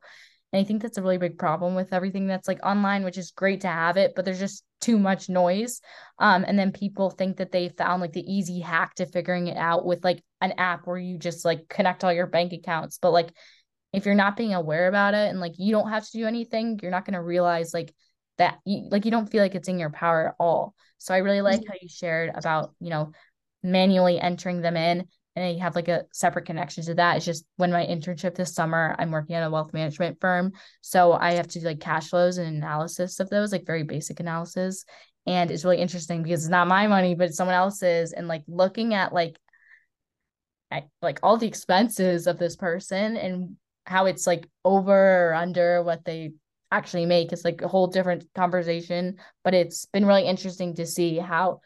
[0.52, 3.32] And I think that's a really big problem with everything that's like online, which is
[3.32, 5.80] great to have it, but there's just too much noise.
[6.20, 9.56] Um, and then people think that they found like the easy hack to figuring it
[9.56, 12.98] out with like an app where you just like connect all your bank accounts.
[13.02, 13.32] But like
[13.92, 16.78] if you're not being aware about it and like you don't have to do anything,
[16.80, 17.92] you're not gonna realize like
[18.40, 20.74] that you like you don't feel like it's in your power at all.
[20.96, 21.68] So I really like mm-hmm.
[21.68, 23.12] how you shared about, you know,
[23.62, 27.18] manually entering them in and you have like a separate connection to that.
[27.18, 30.52] It's just when my internship this summer, I'm working at a wealth management firm.
[30.80, 34.20] So I have to do like cash flows and analysis of those, like very basic
[34.20, 34.86] analysis.
[35.26, 38.12] And it's really interesting because it's not my money, but it's someone else's.
[38.14, 39.38] And like looking at like
[41.02, 46.04] like all the expenses of this person and how it's like over or under what
[46.04, 46.30] they
[46.70, 51.18] actually make is like a whole different conversation but it's been really interesting to see
[51.18, 51.60] how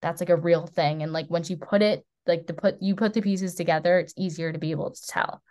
[0.00, 2.94] that's like a real thing and like once you put it like the put you
[2.94, 5.42] put the pieces together it's easier to be able to tell.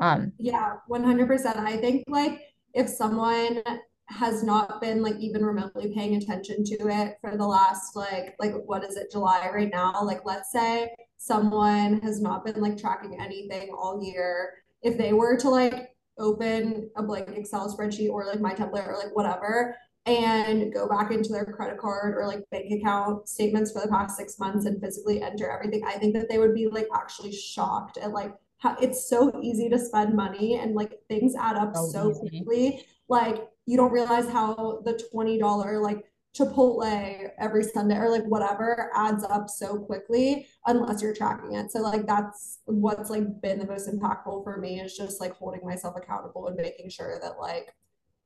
[0.00, 2.40] Um yeah 100% i think like
[2.74, 3.62] if someone
[4.06, 8.52] has not been like even remotely paying attention to it for the last like like
[8.66, 13.18] what is it july right now like let's say someone has not been like tracking
[13.20, 14.52] anything all year
[14.82, 18.96] if they were to like open a blank Excel spreadsheet or like my template or
[18.96, 23.80] like whatever and go back into their credit card or like bank account statements for
[23.80, 26.88] the past six months and physically enter everything, I think that they would be like
[26.94, 31.56] actually shocked at like how it's so easy to spend money and like things add
[31.56, 32.84] up so, so quickly.
[33.08, 36.04] Like you don't realize how the $20 like
[36.36, 41.70] Chipotle every Sunday or like whatever adds up so quickly unless you're tracking it.
[41.70, 45.64] So like that's what's like been the most impactful for me is just like holding
[45.64, 47.72] myself accountable and making sure that like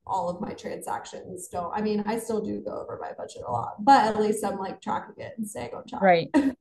[0.07, 3.53] all of my transactions don't I mean I still do go over my budget a
[3.53, 6.01] lot, but at least I'm like tracking it and staying on track.
[6.01, 6.31] Right.
[6.35, 6.57] and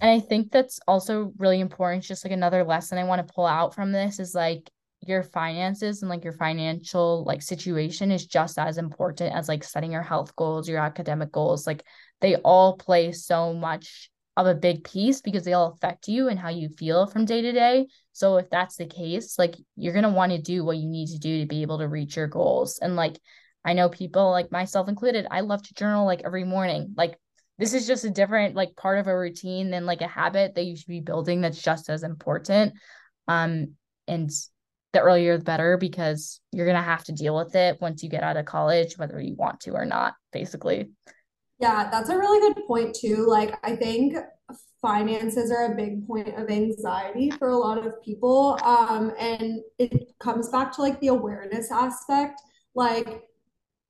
[0.00, 2.00] I think that's also really important.
[2.00, 4.68] It's Just like another lesson I want to pull out from this is like
[5.06, 9.92] your finances and like your financial like situation is just as important as like setting
[9.92, 11.66] your health goals, your academic goals.
[11.66, 11.84] Like
[12.20, 16.38] they all play so much of a big piece because they all affect you and
[16.38, 17.86] how you feel from day to day.
[18.12, 21.08] So if that's the case, like you're going to want to do what you need
[21.08, 22.78] to do to be able to reach your goals.
[22.78, 23.18] And like
[23.64, 26.94] I know people like myself included, I love to journal like every morning.
[26.96, 27.18] Like
[27.58, 30.64] this is just a different like part of a routine than like a habit that
[30.64, 32.74] you should be building that's just as important.
[33.28, 33.74] Um
[34.08, 34.30] and
[34.92, 38.08] the earlier the better because you're going to have to deal with it once you
[38.08, 40.90] get out of college whether you want to or not basically.
[41.58, 43.26] Yeah that's a really good point too.
[43.28, 44.16] Like i think
[44.82, 48.58] finances are a big point of anxiety for a lot of people.
[48.62, 52.40] Um and it comes back to like the awareness aspect.
[52.74, 53.24] Like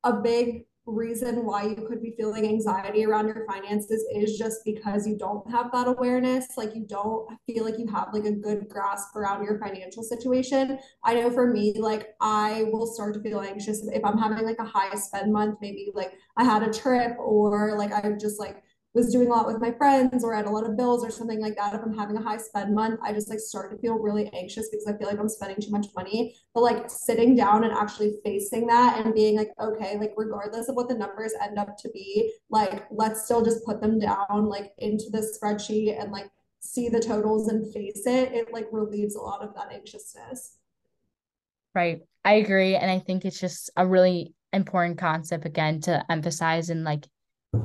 [0.04, 5.06] a big reason why you could be feeling anxiety around your finances is just because
[5.06, 6.56] you don't have that awareness.
[6.56, 10.78] Like you don't feel like you have like a good grasp around your financial situation.
[11.04, 14.58] I know for me like i will start to feel anxious if i'm having like
[14.58, 15.58] a high spend month.
[15.60, 19.46] Maybe like i had a trip or like i just like was doing a lot
[19.46, 21.96] with my friends or had a lot of bills or something like that, if I'm
[21.96, 24.98] having a high spend month, I just like start to feel really anxious because I
[24.98, 26.34] feel like I'm spending too much money.
[26.54, 30.74] But like sitting down and actually facing that and being like, okay, like regardless of
[30.74, 34.72] what the numbers end up to be, like let's still just put them down like
[34.78, 39.20] into the spreadsheet and like see the totals and face it, it like relieves a
[39.20, 40.56] lot of that anxiousness.
[41.76, 42.00] Right.
[42.24, 42.74] I agree.
[42.74, 47.06] And I think it's just a really important concept again to emphasize and like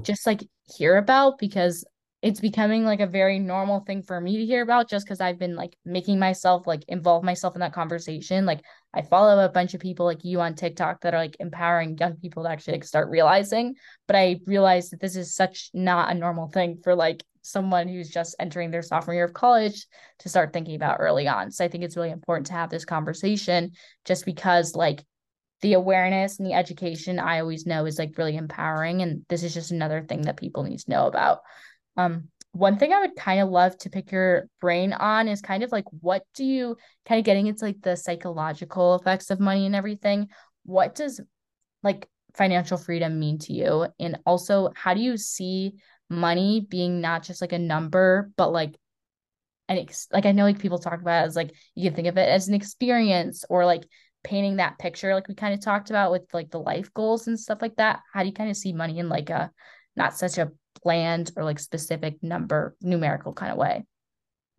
[0.01, 1.85] just like hear about because
[2.21, 5.37] it's becoming like a very normal thing for me to hear about just because I've
[5.37, 8.47] been like making myself like involve myself in that conversation.
[8.47, 8.61] Like
[8.95, 12.15] I follow a bunch of people like you on TikTok that are like empowering young
[12.15, 13.75] people to actually like start realizing.
[14.07, 18.09] But I realized that this is such not a normal thing for like someone who's
[18.09, 19.85] just entering their sophomore year of college
[20.19, 21.51] to start thinking about early on.
[21.51, 25.05] So I think it's really important to have this conversation just because like
[25.65, 29.01] the awareness and the education I always know is like really empowering.
[29.01, 31.39] And this is just another thing that people need to know about.
[31.97, 35.63] Um, one thing I would kind of love to pick your brain on is kind
[35.63, 39.65] of like what do you kind of getting into like the psychological effects of money
[39.65, 40.27] and everything.
[40.65, 41.19] What does
[41.81, 43.87] like financial freedom mean to you?
[43.99, 45.73] And also, how do you see
[46.11, 48.75] money being not just like a number, but like
[49.67, 52.07] an ex- like I know like people talk about it as like you can think
[52.07, 53.87] of it as an experience or like
[54.25, 57.39] painting that picture like we kind of talked about with like the life goals and
[57.39, 58.01] stuff like that.
[58.13, 59.51] How do you kind of see money in like a
[59.95, 60.51] not such a
[60.83, 63.85] bland or like specific number numerical kind of way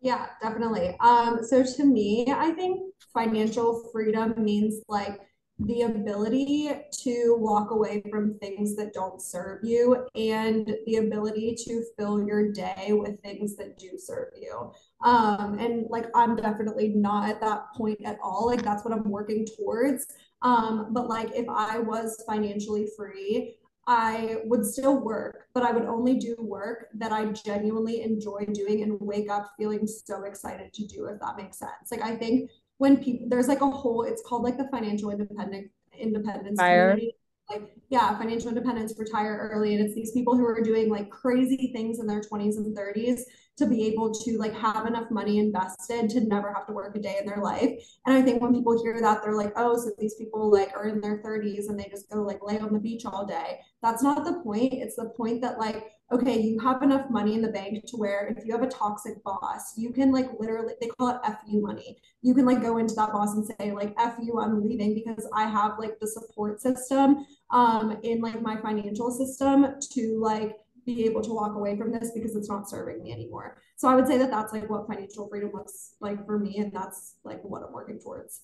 [0.01, 2.79] yeah definitely um so to me i think
[3.13, 5.19] financial freedom means like
[5.59, 11.83] the ability to walk away from things that don't serve you and the ability to
[11.97, 14.71] fill your day with things that do serve you.
[15.03, 18.47] Um and like i'm definitely not at that point at all.
[18.47, 20.05] Like that's what i'm working towards.
[20.43, 23.57] Um but like if i was financially free
[23.89, 28.83] I would still work, but I would only do work that I genuinely enjoy doing
[28.83, 31.89] and wake up feeling so excited to do, if that makes sense.
[31.89, 35.71] Like I think when people there's like a whole, it's called like the financial independent
[35.97, 36.91] independence Fire.
[36.91, 37.15] community.
[37.49, 39.75] Like yeah financial independence retire early.
[39.75, 43.21] And it's these people who are doing like crazy things in their 20s and 30s
[43.57, 46.99] to be able to like have enough money invested to never have to work a
[46.99, 47.71] day in their life.
[48.05, 50.89] And i think when people hear that they're like oh so these people like are
[50.89, 53.59] in their 30s and they just go like lay on the beach all day.
[53.81, 54.73] That's not the point.
[54.73, 58.27] It's the point that like okay, you have enough money in the bank to where
[58.27, 61.97] if you have a toxic boss, you can like literally, they call it FU money.
[62.21, 65.45] You can like go into that boss and say, like, FU, I'm leaving because I
[65.45, 71.21] have like the support system um, in like my financial system to like be able
[71.21, 73.57] to walk away from this because it's not serving me anymore.
[73.75, 76.57] So I would say that that's like what financial freedom looks like for me.
[76.59, 78.41] And that's like what I'm working towards.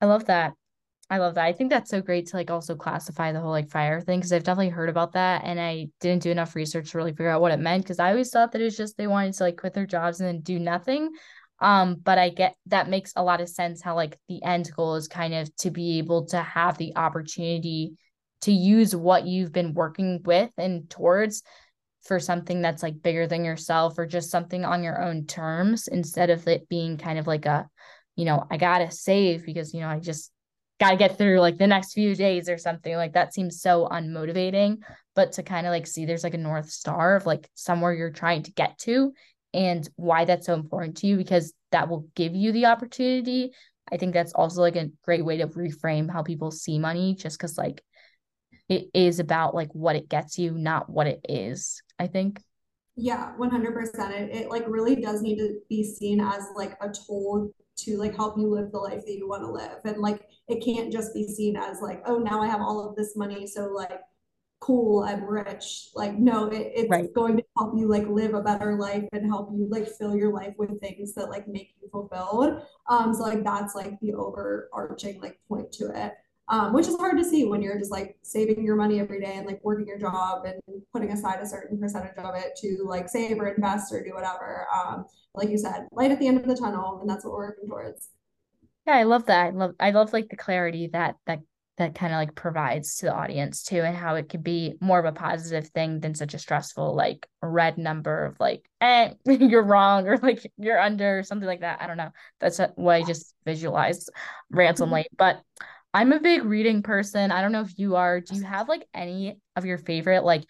[0.00, 0.54] I love that.
[1.08, 1.44] I love that.
[1.44, 4.32] I think that's so great to like also classify the whole like fire thing because
[4.32, 7.40] I've definitely heard about that and I didn't do enough research to really figure out
[7.40, 9.56] what it meant because I always thought that it was just they wanted to like
[9.56, 11.10] quit their jobs and then do nothing.
[11.60, 14.96] Um, but I get that makes a lot of sense how like the end goal
[14.96, 17.92] is kind of to be able to have the opportunity
[18.40, 21.44] to use what you've been working with and towards
[22.02, 26.30] for something that's like bigger than yourself or just something on your own terms instead
[26.30, 27.68] of it being kind of like a,
[28.16, 30.32] you know, I gotta save because you know I just
[30.78, 33.88] got to get through like the next few days or something like that seems so
[33.90, 34.78] unmotivating.
[35.14, 38.10] But to kind of like see there's like a north star of like somewhere you're
[38.10, 39.12] trying to get to
[39.56, 43.52] and why that's so important to you because that will give you the opportunity
[43.90, 47.38] i think that's also like a great way to reframe how people see money just
[47.38, 47.82] because like
[48.68, 52.40] it is about like what it gets you not what it is i think.
[52.96, 57.50] Yeah 100% it, it like really does need to be seen as like a tool
[57.76, 59.78] to like help you live the life that you want to live.
[59.84, 62.94] And like it can't just be seen as like oh now i have all of
[62.96, 64.00] this money so like
[64.60, 65.88] cool i'm rich.
[65.94, 67.12] Like no it, it's right.
[67.12, 70.32] going to help you like live a better life and help you like fill your
[70.32, 72.62] life with things that like make you fulfilled.
[72.88, 76.14] Um so like that's like the overarching like point to it
[76.48, 79.34] um, which is hard to see when you're just like saving your money every day
[79.36, 80.60] and like working your job and
[80.92, 84.66] putting aside a certain percentage of it to like save or invest or do whatever.
[84.74, 87.48] Um, like you said, light at the end of the tunnel, and that's what we're
[87.48, 88.08] working towards.
[88.86, 89.46] Yeah, I love that.
[89.46, 91.40] I love I love like the clarity that that
[91.78, 94.98] that kind of like provides to the audience too and how it could be more
[94.98, 99.62] of a positive thing than such a stressful like red number of like eh you're
[99.62, 103.02] wrong or like you're under or something like that i don't know that's what i
[103.02, 104.10] just visualized
[104.50, 105.16] randomly mm-hmm.
[105.18, 105.42] but
[105.94, 108.86] i'm a big reading person i don't know if you are do you have like
[108.94, 110.44] any of your favorite like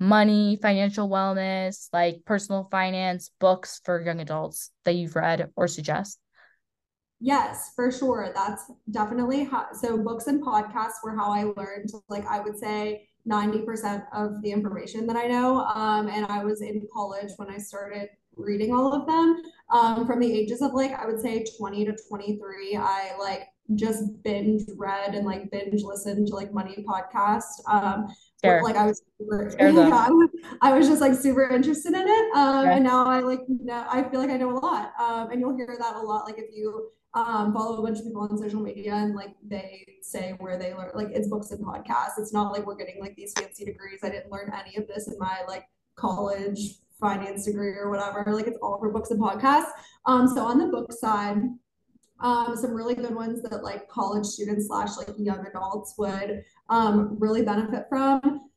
[0.00, 6.18] money financial wellness like personal finance books for young adults that you've read or suggest
[7.24, 8.32] Yes, for sure.
[8.34, 13.08] That's definitely how, so books and podcasts were how I learned like I would say
[13.24, 15.60] 90% of the information that I know.
[15.60, 19.40] Um, and I was in college when I started reading all of them.
[19.70, 23.46] Um, from the ages of like I would say 20 to 23, I like
[23.76, 27.60] just binge read and like binge listened to like money podcasts.
[27.68, 28.08] Um,
[28.44, 28.62] Sure.
[28.62, 30.08] Like I was super, yeah,
[30.60, 32.36] I was just like super interested in it.
[32.36, 34.92] Um, and now I like now I feel like I know a lot.
[34.98, 36.24] Um, and you'll hear that a lot.
[36.26, 39.86] Like if you um, follow a bunch of people on social media and like they
[40.02, 42.18] say where they learn like it's books and podcasts.
[42.18, 44.00] It's not like we're getting like these fancy degrees.
[44.02, 45.64] I didn't learn any of this in my like
[45.94, 46.58] college
[46.98, 48.24] finance degree or whatever.
[48.26, 49.70] Like it's all for books and podcasts.
[50.06, 51.36] Um, so on the book side,
[52.22, 57.16] um, some really good ones that like college students slash like young adults would um,
[57.18, 58.48] really benefit from.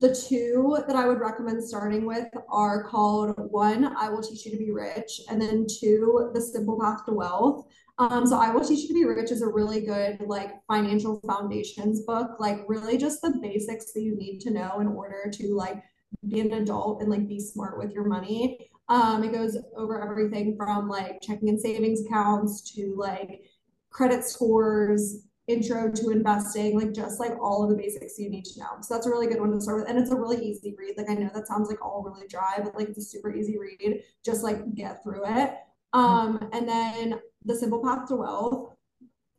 [0.00, 4.52] The two that I would recommend starting with are called one, I Will Teach You
[4.52, 7.66] to Be Rich, and then two, The Simple Path to Wealth.
[7.98, 11.20] Um, so I Will Teach You to Be Rich is a really good like financial
[11.26, 15.56] foundations book, like really just the basics that you need to know in order to
[15.56, 15.82] like
[16.28, 18.70] be an adult and like be smart with your money.
[18.88, 23.42] Um, it goes over everything from like checking and savings accounts to like
[23.90, 28.60] credit scores, intro to investing, like just like all of the basics you need to
[28.60, 28.66] know.
[28.82, 29.88] So that's a really good one to start with.
[29.88, 30.96] And it's a really easy read.
[30.96, 33.58] Like I know that sounds like all really dry, but like it's a super easy
[33.58, 34.02] read.
[34.24, 35.54] Just like get through it.
[35.92, 38.74] Um, and then the simple path to wealth.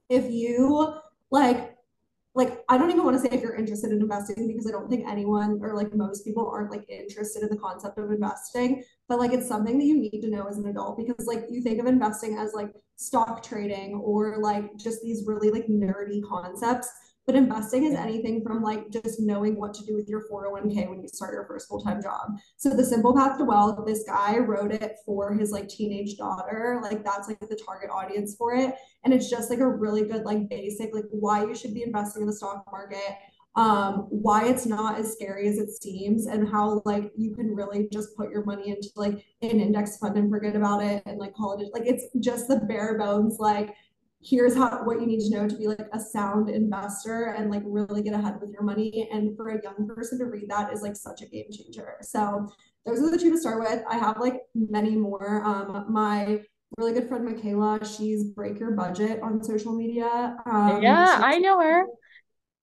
[0.09, 0.95] If you
[1.29, 1.75] like
[2.35, 4.89] like I don't even want to say if you're interested in investing because I don't
[4.89, 9.19] think anyone or like most people aren't like interested in the concept of investing, but
[9.19, 11.79] like it's something that you need to know as an adult because like you think
[11.79, 16.89] of investing as like stock trading or like just these really like nerdy concepts
[17.29, 20.99] but investing is anything from like just knowing what to do with your 401k when
[20.99, 22.31] you start your first full-time job.
[22.57, 26.79] So the simple path to wealth, this guy wrote it for his like teenage daughter.
[26.81, 28.73] Like that's like the target audience for it.
[29.03, 32.23] And it's just like a really good, like basic, like why you should be investing
[32.23, 33.15] in the stock market,
[33.55, 37.87] um, why it's not as scary as it seems, and how like you can really
[37.91, 41.33] just put your money into like an index fund and forget about it and like
[41.33, 43.75] call it like it's just the bare bones, like
[44.21, 47.63] here's how what you need to know to be like a sound investor and like
[47.65, 49.07] really get ahead with your money.
[49.11, 51.95] And for a young person to read that is like such a game changer.
[52.01, 52.47] So
[52.85, 53.81] those are the two to start with.
[53.89, 55.41] I have like many more.
[55.43, 56.41] Um my
[56.77, 60.37] really good friend michaela she's break your budget on social media.
[60.45, 61.85] Um, yeah i know her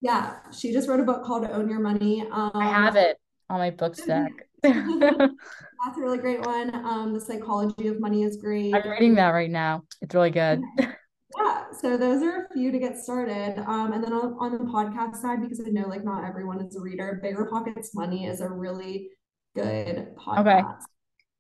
[0.07, 2.23] yeah she just wrote a book called own your money.
[2.31, 3.19] Um, i have it
[3.51, 4.33] on my book stack.
[4.63, 6.73] That's a really great one.
[6.75, 9.83] Um the psychology of money is great i'm reading that right now.
[10.01, 10.63] It's really good.
[10.79, 11.65] Yeah.
[11.81, 13.59] So those are a few to get started.
[13.67, 16.77] Um, and then on, on the podcast side because i know like not everyone is
[16.77, 19.11] a reader BiggerPockets Money is a really
[19.55, 20.41] good podcast.
[20.41, 20.63] Okay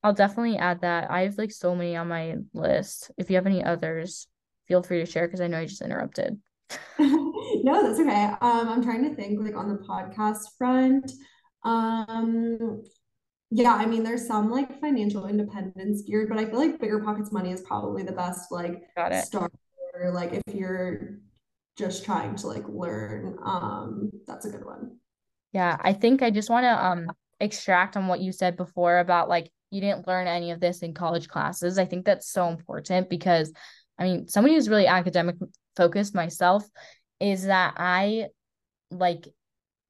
[0.03, 1.11] i'll definitely add that.
[1.11, 3.11] I have like so many on my list.
[3.17, 4.29] If you have any others
[4.67, 6.39] feel free to share because i know i just interrupted
[7.63, 8.25] no that's okay.
[8.41, 11.11] Um i'm trying to think like on the podcast front
[11.65, 12.83] um
[13.53, 17.53] yeah, I mean, there's some like financial independence geared, but I feel like BiggerPockets Money
[17.53, 18.83] is probably the best like
[19.23, 19.53] start
[19.95, 21.21] or like if you're
[21.77, 24.97] just trying to like learn um that's a good one.
[25.53, 27.07] Yeah i think i just want to um
[27.41, 30.95] extract on what you said before about like you didn't learn any of this in
[30.95, 31.79] college classes.
[31.79, 33.53] I think that's so important because
[33.99, 35.37] i mean somebody who's really academic
[35.77, 36.65] focused myself
[37.21, 38.27] is that i
[38.91, 39.29] like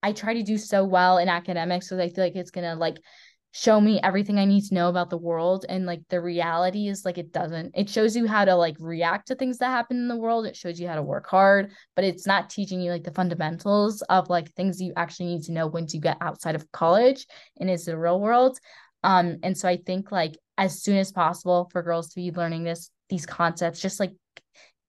[0.03, 2.99] i try to do so well in academics because i feel like it's gonna like
[3.57, 5.65] show me everything I need to know about the world.
[5.67, 7.73] And like the reality is like it doesn't.
[7.75, 10.45] It shows you how to like react to things that happen in the world.
[10.45, 14.03] It shows you how to work hard, but it's not teaching you like the fundamentals
[14.03, 17.27] of like things you actually need to know once you get outside of college
[17.59, 18.59] and it's the real world.
[19.03, 22.65] Um, and so I think like as soon as possible for girls to be learning
[22.65, 24.13] this, these concepts, just like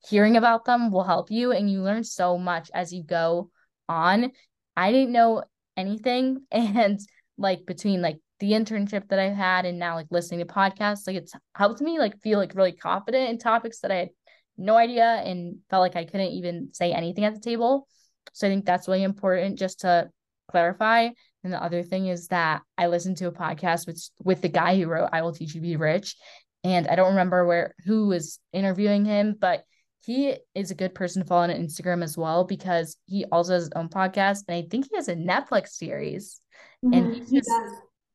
[0.07, 3.49] hearing about them will help you and you learn so much as you go
[3.89, 4.31] on.
[4.75, 5.43] I didn't know
[5.75, 6.99] anything and
[7.37, 11.15] like between like the internship that I had and now like listening to podcasts, like
[11.15, 14.09] it's helped me like feel like really confident in topics that I had
[14.57, 17.87] no idea and felt like I couldn't even say anything at the table.
[18.33, 20.09] So I think that's really important just to
[20.49, 21.09] clarify.
[21.43, 24.77] And the other thing is that I listened to a podcast with with the guy
[24.77, 26.15] who wrote I Will Teach You to Be Rich.
[26.63, 29.63] And I don't remember where who was interviewing him, but
[30.07, 33.63] he is a good person to follow on Instagram as well because he also has
[33.63, 36.39] his own podcast and I think he has a Netflix series.
[36.83, 36.93] Mm-hmm.
[36.93, 37.51] And he's just,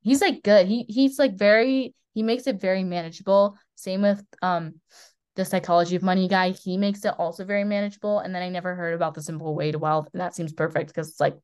[0.01, 0.67] he he's like good.
[0.67, 3.59] He he's like very he makes it very manageable.
[3.75, 4.81] Same with um
[5.37, 6.53] the psychology of money guy.
[6.53, 8.21] He makes it also very manageable.
[8.21, 10.09] And then I never heard about the simple way to wealth.
[10.15, 11.37] And that seems perfect because it's like,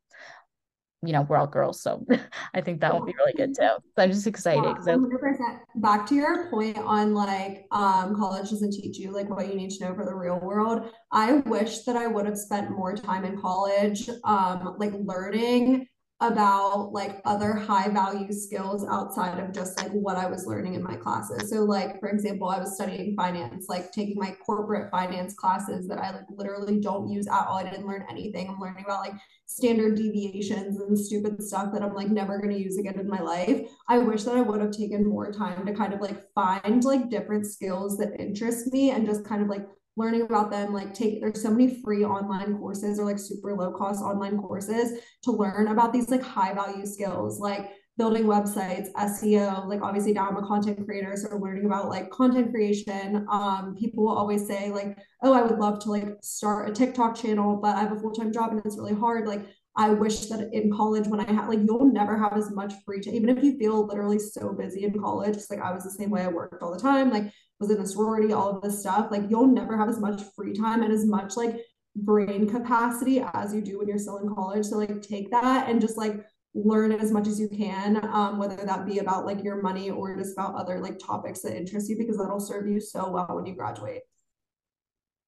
[1.02, 1.80] you know, we're all girls.
[1.80, 2.04] So
[2.54, 3.62] I think that will be really good too.
[3.62, 4.76] So I'm just excited.
[4.86, 5.60] Yeah, 100%.
[5.76, 9.70] Back to your point on like um, college doesn't teach you like what you need
[9.70, 10.90] to know for the real world.
[11.12, 15.86] I wish that I would have spent more time in college um, like learning
[16.20, 20.82] about like other high value skills outside of just like what I was learning in
[20.82, 21.48] my classes.
[21.48, 25.98] So like for example, I was studying finance, like taking my corporate finance classes that
[25.98, 27.58] I like literally don't use at all.
[27.58, 28.48] I didn't learn anything.
[28.48, 29.14] I'm learning about like
[29.46, 33.20] standard deviations and stupid stuff that I'm like never going to use again in my
[33.20, 33.68] life.
[33.88, 37.10] I wish that I would have taken more time to kind of like find like
[37.10, 39.66] different skills that interest me and just kind of like
[39.98, 43.72] learning about them like take there's so many free online courses or like super low
[43.72, 49.66] cost online courses to learn about these like high value skills like building websites seo
[49.66, 53.26] like obviously now i'm a content creator so learning about like content creation.
[53.28, 57.16] Um people will always say like oh i would love to like start a tiktok
[57.16, 59.44] channel but i have a full-time job and it's really hard like
[59.78, 63.00] I wish that in college when I had like you'll never have as much free
[63.00, 65.90] time even if you feel literally so busy in college just like I was the
[65.90, 68.80] same way I worked all the time like was in a sorority, all of this
[68.80, 71.60] stuff, like you'll never have as much free time and as much like
[71.96, 74.66] brain capacity as you do when you're still in college.
[74.66, 76.14] So like take that and just like
[76.54, 80.16] learn as much as you can, um, whether that be about like your money or
[80.16, 83.46] just about other like topics that interest you, because that'll serve you so well when
[83.46, 84.02] you graduate.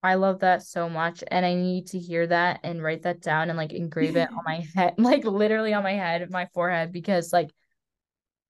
[0.03, 1.22] I love that so much.
[1.28, 4.42] And I need to hear that and write that down and like engrave it on
[4.46, 7.51] my head, like literally on my head, my forehead, because like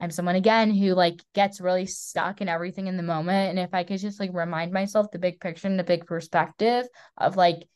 [0.01, 3.51] I'm someone again who like gets really stuck in everything in the moment.
[3.51, 6.87] And if I could just like remind myself the big picture and the big perspective
[7.19, 7.69] of like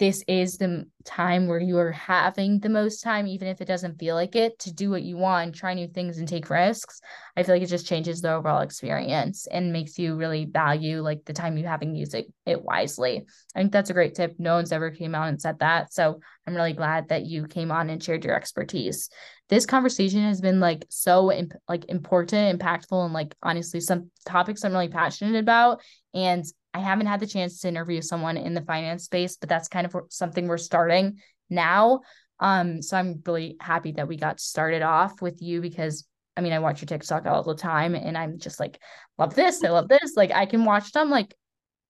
[0.00, 3.98] this is the time where you are having the most time, even if it doesn't
[3.98, 7.02] feel like it, to do what you want, try new things and take risks.
[7.36, 11.26] I feel like it just changes the overall experience and makes you really value like
[11.26, 13.26] the time you have use it, it wisely.
[13.54, 14.36] I think that's a great tip.
[14.38, 15.92] No one's ever came out and said that.
[15.92, 19.10] So I'm really glad that you came on and shared your expertise.
[19.50, 24.64] This conversation has been like so imp- like important, impactful, and like honestly some topics
[24.64, 25.82] I'm really passionate about.
[26.14, 29.68] And I haven't had the chance to interview someone in the finance space, but that's
[29.68, 31.18] kind of something we're starting
[31.50, 32.00] now.
[32.38, 36.52] Um, so I'm really happy that we got started off with you because I mean,
[36.52, 38.80] I watch your TikTok all the time and I'm just like,
[39.18, 39.62] love this.
[39.64, 40.14] I love this.
[40.16, 41.34] Like I can watch them like,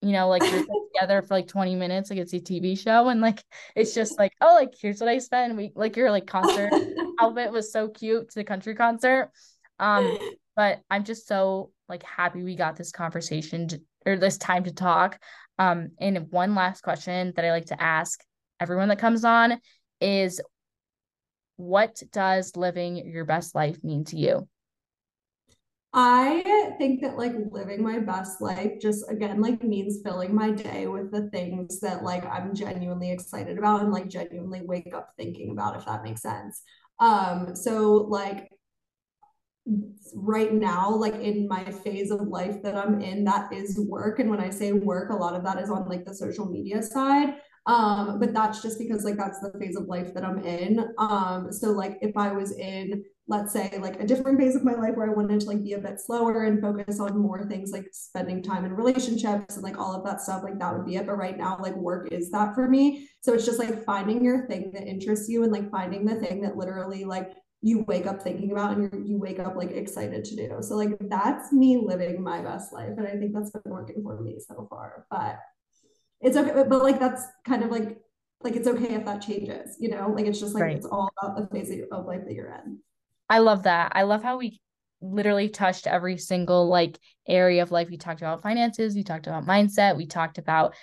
[0.02, 3.08] you know, like together for like 20 minutes, like it's a TV show.
[3.08, 3.42] And like
[3.74, 5.56] it's just like, oh, like here's what I spent.
[5.56, 6.72] We like your like concert
[7.20, 9.30] outfit was so cute to the country concert.
[9.78, 10.16] Um,
[10.56, 14.72] but I'm just so like happy we got this conversation to, or this time to
[14.72, 15.18] talk.
[15.58, 18.22] Um, and one last question that I like to ask
[18.58, 19.60] everyone that comes on
[20.00, 20.40] is
[21.56, 24.48] what does living your best life mean to you?
[25.92, 30.86] I think that like living my best life just again like means filling my day
[30.86, 35.50] with the things that like I'm genuinely excited about and like genuinely wake up thinking
[35.50, 36.62] about if that makes sense.
[37.00, 38.50] Um so like
[40.14, 44.18] right now like in my phase of life that i'm in that is work.
[44.18, 46.82] And when i say work a lot of that is on like the social media
[46.82, 47.36] side.
[47.66, 50.86] Um but that's just because like that's the phase of life that i'm in.
[50.98, 54.74] Um so like if i was in let's say like a different phase of my
[54.74, 57.70] life where i wanted to like be a bit slower and focus on more things
[57.70, 60.96] like spending time in relationships and like all of that stuff like that would be
[60.96, 64.22] it but right now like work is that for me so it's just like finding
[64.22, 68.06] your thing that interests you and like finding the thing that literally like you wake
[68.06, 70.56] up thinking about and you wake up like excited to do.
[70.62, 72.94] So like that's me living my best life.
[72.96, 75.06] And I think that's been working for me so far.
[75.10, 75.38] But
[76.20, 76.52] it's okay.
[76.54, 77.98] But like that's kind of like
[78.42, 80.08] like it's okay if that changes, you know?
[80.08, 80.76] Like it's just like right.
[80.76, 82.78] it's all about the phase of life that you're in.
[83.30, 83.92] I love that.
[83.94, 84.60] I love how we
[85.00, 87.88] literally touched every single like area of life.
[87.88, 90.74] We talked about finances, we talked about mindset, we talked about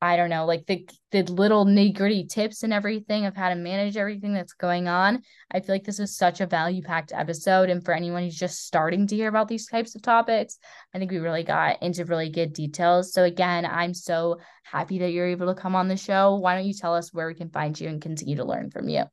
[0.00, 3.56] I don't know, like the the little nitty gritty tips and everything of how to
[3.56, 5.22] manage everything that's going on.
[5.50, 8.64] I feel like this is such a value packed episode, and for anyone who's just
[8.64, 10.58] starting to hear about these types of topics,
[10.94, 13.12] I think we really got into really good details.
[13.12, 16.36] So again, I'm so happy that you're able to come on the show.
[16.36, 18.88] Why don't you tell us where we can find you and continue to learn from
[18.88, 19.04] you?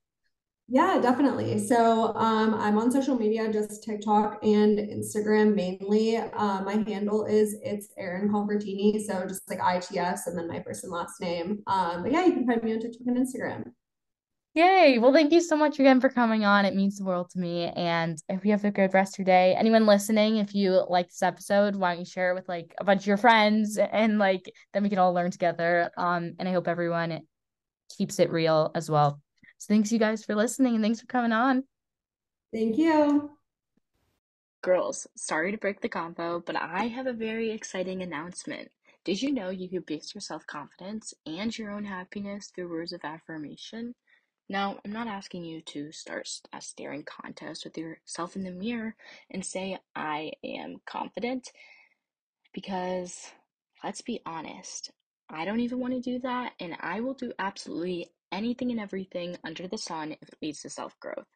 [0.67, 1.59] Yeah, definitely.
[1.59, 6.17] So um, I'm on social media, just TikTok and Instagram mainly.
[6.17, 10.83] Uh, my handle is it's Erin Confortini, so just like ITS and then my first
[10.83, 11.61] and last name.
[11.67, 13.71] Um, but yeah, you can find me on TikTok and Instagram.
[14.55, 14.97] Yay.
[14.99, 16.65] Well, thank you so much again for coming on.
[16.65, 17.65] It means the world to me.
[17.75, 21.09] And if you have a good rest of your day, anyone listening, if you like
[21.09, 24.17] this episode, why don't you share it with like a bunch of your friends and
[24.17, 25.91] like then we can all learn together.
[25.95, 27.19] Um, and I hope everyone
[27.95, 29.21] keeps it real as well.
[29.57, 31.63] So thanks you guys for listening and thanks for coming on.
[32.53, 33.31] Thank you.
[34.61, 38.69] Girls, sorry to break the combo, but I have a very exciting announcement.
[39.03, 42.91] Did you know you could boost your self confidence and your own happiness through words
[42.91, 43.93] of affirmation?
[44.49, 48.95] Now, I'm not asking you to start a staring contest with yourself in the mirror
[49.29, 51.51] and say, I am confident,
[52.53, 53.31] because
[53.83, 54.91] let's be honest,
[55.29, 59.37] I don't even want to do that, and I will do absolutely anything and everything
[59.43, 61.27] under the sun if it leads to self growth.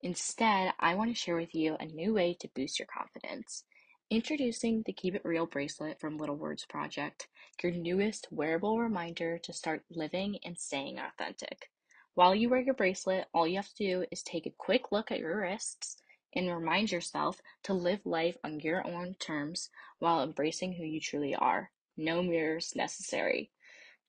[0.00, 3.64] Instead, I want to share with you a new way to boost your confidence.
[4.10, 7.28] Introducing the Keep It Real bracelet from Little Words Project,
[7.62, 11.70] your newest wearable reminder to start living and staying authentic.
[12.14, 15.10] While you wear your bracelet, all you have to do is take a quick look
[15.10, 16.00] at your wrists
[16.34, 19.68] and remind yourself to live life on your own terms
[19.98, 21.70] while embracing who you truly are.
[21.96, 23.50] No mirrors necessary.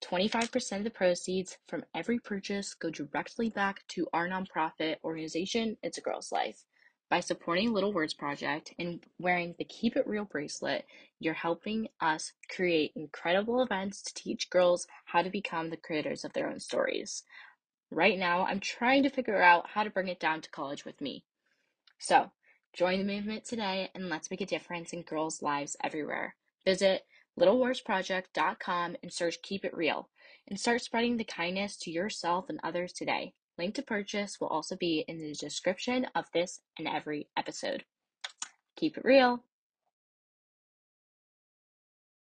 [0.02, 5.98] 25% of the proceeds from every purchase go directly back to our nonprofit organization, It's
[5.98, 6.64] a Girl's Life.
[7.10, 10.86] By supporting Little Words Project and wearing the Keep It Real bracelet,
[11.20, 16.34] you're helping us create incredible events to teach girls how to become the creators of
[16.34, 17.24] their own stories.
[17.92, 21.02] Right now, I'm trying to figure out how to bring it down to college with
[21.02, 21.24] me.
[21.98, 22.32] So,
[22.74, 26.36] join the movement today and let's make a difference in girls' lives everywhere.
[26.64, 27.06] Visit
[27.40, 30.10] littlewordsproject.com and search Keep It Real
[30.48, 33.34] and start spreading the kindness to yourself and others today.
[33.58, 37.84] Link to purchase will also be in the description of this and every episode.
[38.76, 39.44] Keep it real.